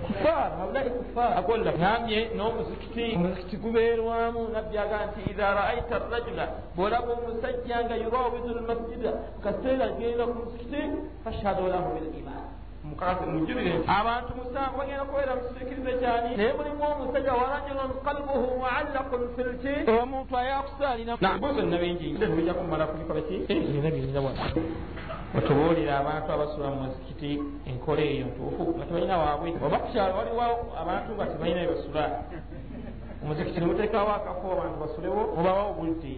[0.10, 5.92] كفار هؤلاء كفار أقول لك نعم نوم سكتي مسكتي قبير وامو نبي أغانتي إذا رأيت
[5.92, 6.40] الرجل
[6.78, 9.04] ولم مسجيا يراود المسجد
[9.46, 10.84] كسيرا جيلا مسكتي
[11.26, 12.45] فاشهدوا له بالإيمان
[13.88, 21.62] abantu musanvu bagenda kubeera mukisikirize kyani naye mulimu omusajja warajulun qalbuhu muallaqun fi lki omuntu
[21.72, 23.36] nabingi tubijja kumala kubikola ki?
[23.50, 24.32] Ebina birina wa
[25.38, 27.32] otubuulira abantu abasula mu muzikiti
[27.70, 29.50] enkola eyo ntuufu nga tebalina waabwe.
[29.66, 30.44] Oba kukyalo waliwo
[30.82, 32.04] abantu nga tebalina ebasula
[33.24, 36.14] omuzikiti nemuteekawo akafo abantu basulewo obawo obudde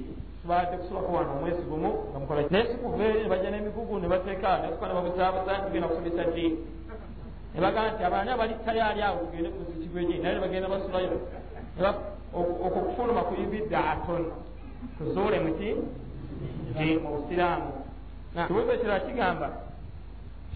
[0.48, 4.50] tubadde kusulako wano omwezi gumu nga mukola naye sikuva eri ne bajja n'emigugu ne bateeka
[4.62, 6.48] nesuka ne babusaabusa nti tugenda kusomesa ddi?
[7.54, 11.20] Ne bagamba nti abaani abali tayaali awo tugende ku muzikiti gweji naye ne bagenda basulayo.
[12.34, 14.24] Okwo kufuluma kuyibidde aton.
[14.98, 15.70] Tuzuule muki
[17.04, 17.72] mu busiraamu.
[18.48, 19.50] Kibuzo kirala kigamba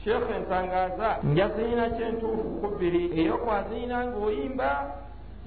[0.04, 4.70] sheekhe ntangaaza njaziina kyentuufu ku bbiri eyokwaziina ng'oyimba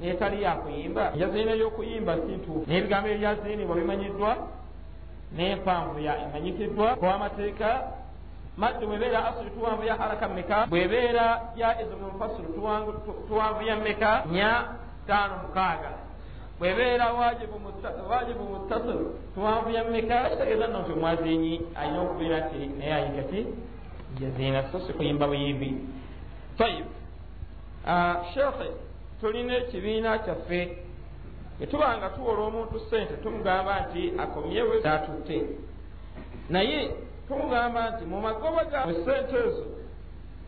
[0.00, 4.30] netali yakuyimba enjaziina ey'okuyimba si ntuufu n'ebigambo ebyaziinibwa bimanyiddwa
[5.36, 6.96] n'empanvu ya emanyikiddwa.
[6.96, 7.82] Kwamateeka
[8.56, 12.48] maddu bwebeera asuli tuwanvu ya haraka mmeka bwebeera ya izimu mufasulu
[13.28, 14.64] tuwanvu ya mmeka nya
[15.06, 15.90] taano mukaaga.
[16.58, 23.22] Bwebeera wajibu muttasilu tuwanvu ya mmeka kitegeeza nno nti omwazinyi alina okubeera nti naye ayiga
[23.22, 23.46] ki?
[24.20, 25.76] Jaziina so si kuyimba buyimbi.
[26.58, 26.86] Tayib
[28.34, 28.70] sheekhe
[29.24, 30.76] tulina ekibiina kyaffe.
[31.58, 35.38] Bwetuba nga tuwola omuntu sente tumugamba nti akomyewo atutte
[36.50, 36.90] naye
[37.28, 39.66] tumugamba nti mu magoba gawe sente ezo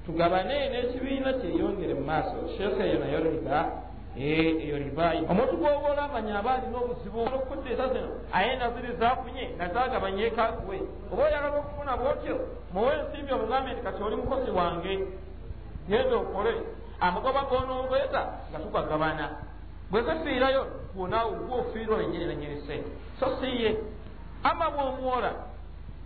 [0.04, 2.36] tugabane n'ekibiina kyeyongere mu maaso.
[2.56, 3.58] Sheekhe eyo nayo riba
[4.18, 10.76] eyo libaayi omuntu gwoba olamanya aba alina obuzibu okukuddiza zino aye naziri zafunye nazagabanyekawe
[11.12, 12.36] oba oyagala okufuna bwotyo
[12.72, 14.92] muwe ensimbi omugambe nti kati oli mukozi wange
[15.88, 18.20] genda okole amagoba gonoobweza
[18.50, 19.30] nga tugagabana
[19.90, 22.84] bwe gafiirayo gwonawe gwofiirwa wenyini nenyini
[23.20, 23.76] so siye
[24.42, 25.32] ama bwomuwola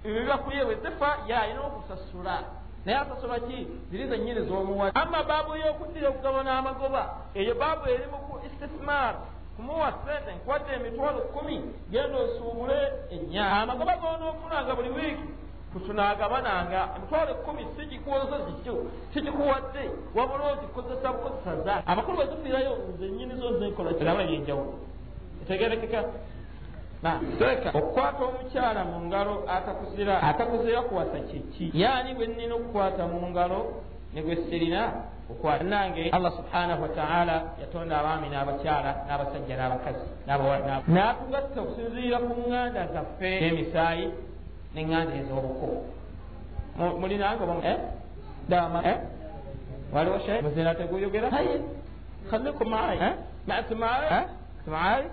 [0.04, 2.42] ebyo bibakuye bwe zifa yalina okusasula.
[2.84, 3.68] Naye asasula ki?
[3.90, 4.94] Ziri zenyini z'omuwa.
[4.94, 7.02] Ama baabu y'okuddira okugaba n'amagoba
[7.34, 9.14] eyo baabu erimu ku istismar.
[9.56, 11.56] Kumuwa sente nkwadde emitwalo kumi
[11.90, 12.78] genda osuubule
[13.10, 13.62] ennyama.
[13.62, 15.28] Amagoba g'onoofunanga buli wiiki
[15.72, 18.74] kutunagabananga emitwalo ekkumi sigikuwoza zikyo
[19.12, 19.82] sigikuwadde
[20.16, 24.74] wabula ozikozesa bukozesa za amakulu bwezifiirayo nze nyini zo zenkola kiraba yenjawulo.
[25.42, 26.04] Etegerekeka
[27.38, 33.60] teeka okukwata omukyala mu ngalo atakuzira atakuzira kuwasa kyeki yaani bwe nnina okukwata mu ngalo
[34.14, 34.92] ne gwe sirina
[35.30, 40.06] okwata nange allah subhanahu wataala yatonda abaami n'abakyala n'abasajja n'abakazi
[40.94, 44.06] n'atugatta okusinziira ku ŋŋanda zaffe n'emisaayi
[44.74, 45.68] neŋŋanda ez'obuko
[47.00, 47.78] mulinanga eh?
[48.48, 48.98] dama eh?
[49.92, 51.60] waliwo she muzina teguyogera haye
[52.30, 53.14] khalikum maai eh?
[53.46, 54.26] matimaai
[54.64, 55.04] timaai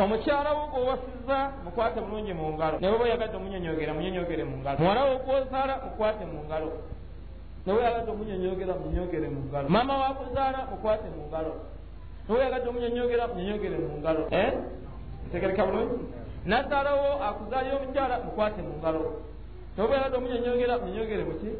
[0.00, 5.02] omukyala wo gwowasiza mukwate mulungi mu ngalo ne bweba oyagadde omunyonyogera munyonyogere mu ngalo muwala
[5.04, 6.68] wo gwozaala mukwate mu ngalo
[7.64, 11.52] ne bwe oyagadde omunyonyogera munyonyogere mu ngalo maama wakuzaala mukwate mu ngalo
[12.24, 14.22] ne bwe oyagadde omunyonyogera munyonyogere mu ngalo
[15.28, 16.04] ntegereka bulungi
[16.48, 19.02] nazaalawo akuzaalira omukyala mukwate mu ngalo.
[19.76, 21.50] Tobeeradde omunyonyogera munyogere muki?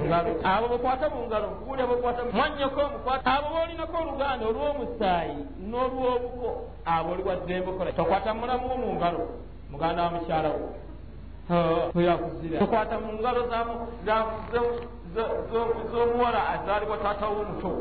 [0.00, 5.38] Mungalo abo bekwata mu ngalo kuwulira bekwata mwanyoko mukwata abo boolinako oluganda olw'omusaayi
[5.70, 6.48] n'olw'obuko
[6.84, 9.22] abo oli waddembe kola tokwata mulamu wo mu ngalo
[9.70, 10.66] muganda wa mukyala wo.
[12.08, 12.58] Yakuzira.
[12.58, 13.40] Tokwata mu ngalo
[15.92, 17.72] z'omuwala azaalibwa taata w'omuto.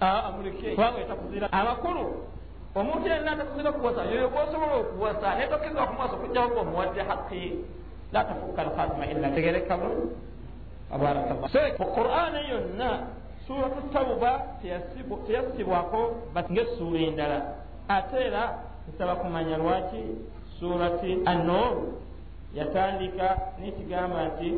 [0.00, 0.70] Amuleke.
[0.74, 2.04] Kubanga etakuzira amakulu
[2.76, 7.42] omuntu yenna atakuzira kuwasa yoyo gwosobola okuwasa netokkiza okumuwasa okujjawo ngaomuwadde haqqi.
[8.12, 10.14] La tafukka alkhatima illa tegereka bulungi
[10.90, 12.90] abarakallah so mu qur'ani yonna
[13.46, 14.62] suratu tauba
[15.26, 17.38] teyasibwako ngaessuura endala
[17.88, 20.02] ate era nsaba kumanya lwaki
[20.58, 21.98] surati annor
[22.54, 24.48] yatandika nekigamba nti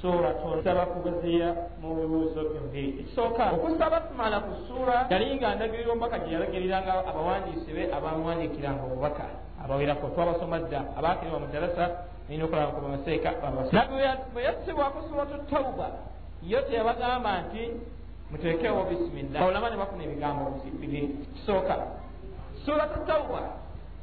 [0.00, 1.48] suratun nsaba kugaziya
[1.80, 7.70] mu bibuuzo byombi ekisooka okusaba tumala ku suura yali nga ndagirira omubaka gye yalagiriranga abawandiisi
[7.76, 9.26] be abamuwandiikiranga obubaka.
[9.60, 11.84] Abawerako twabasoma dda abaakiriwa mu darasa
[12.28, 13.30] nina okulaba ku bamaseeka
[14.32, 15.88] bwe yassibwako suratu tauba
[16.42, 17.62] yo teyabagamba nti
[18.30, 21.00] muteekewo bisimillah olaba ne bafuna ebigambo bibiri
[21.34, 21.76] kisooka
[22.64, 23.42] suratu tauba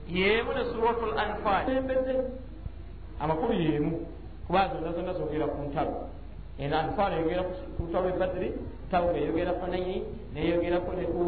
[0.05, 2.15] yeemu ne suratu l anfal embedde
[3.19, 3.93] amakulu yeemu
[4.47, 6.07] kuba zonna zonna zogera ku ntalo.
[6.59, 8.49] Eno anfal eyogera ku lutalo lwe badiri
[8.91, 11.21] tauba eyogera ku nayi neyogerako ne ku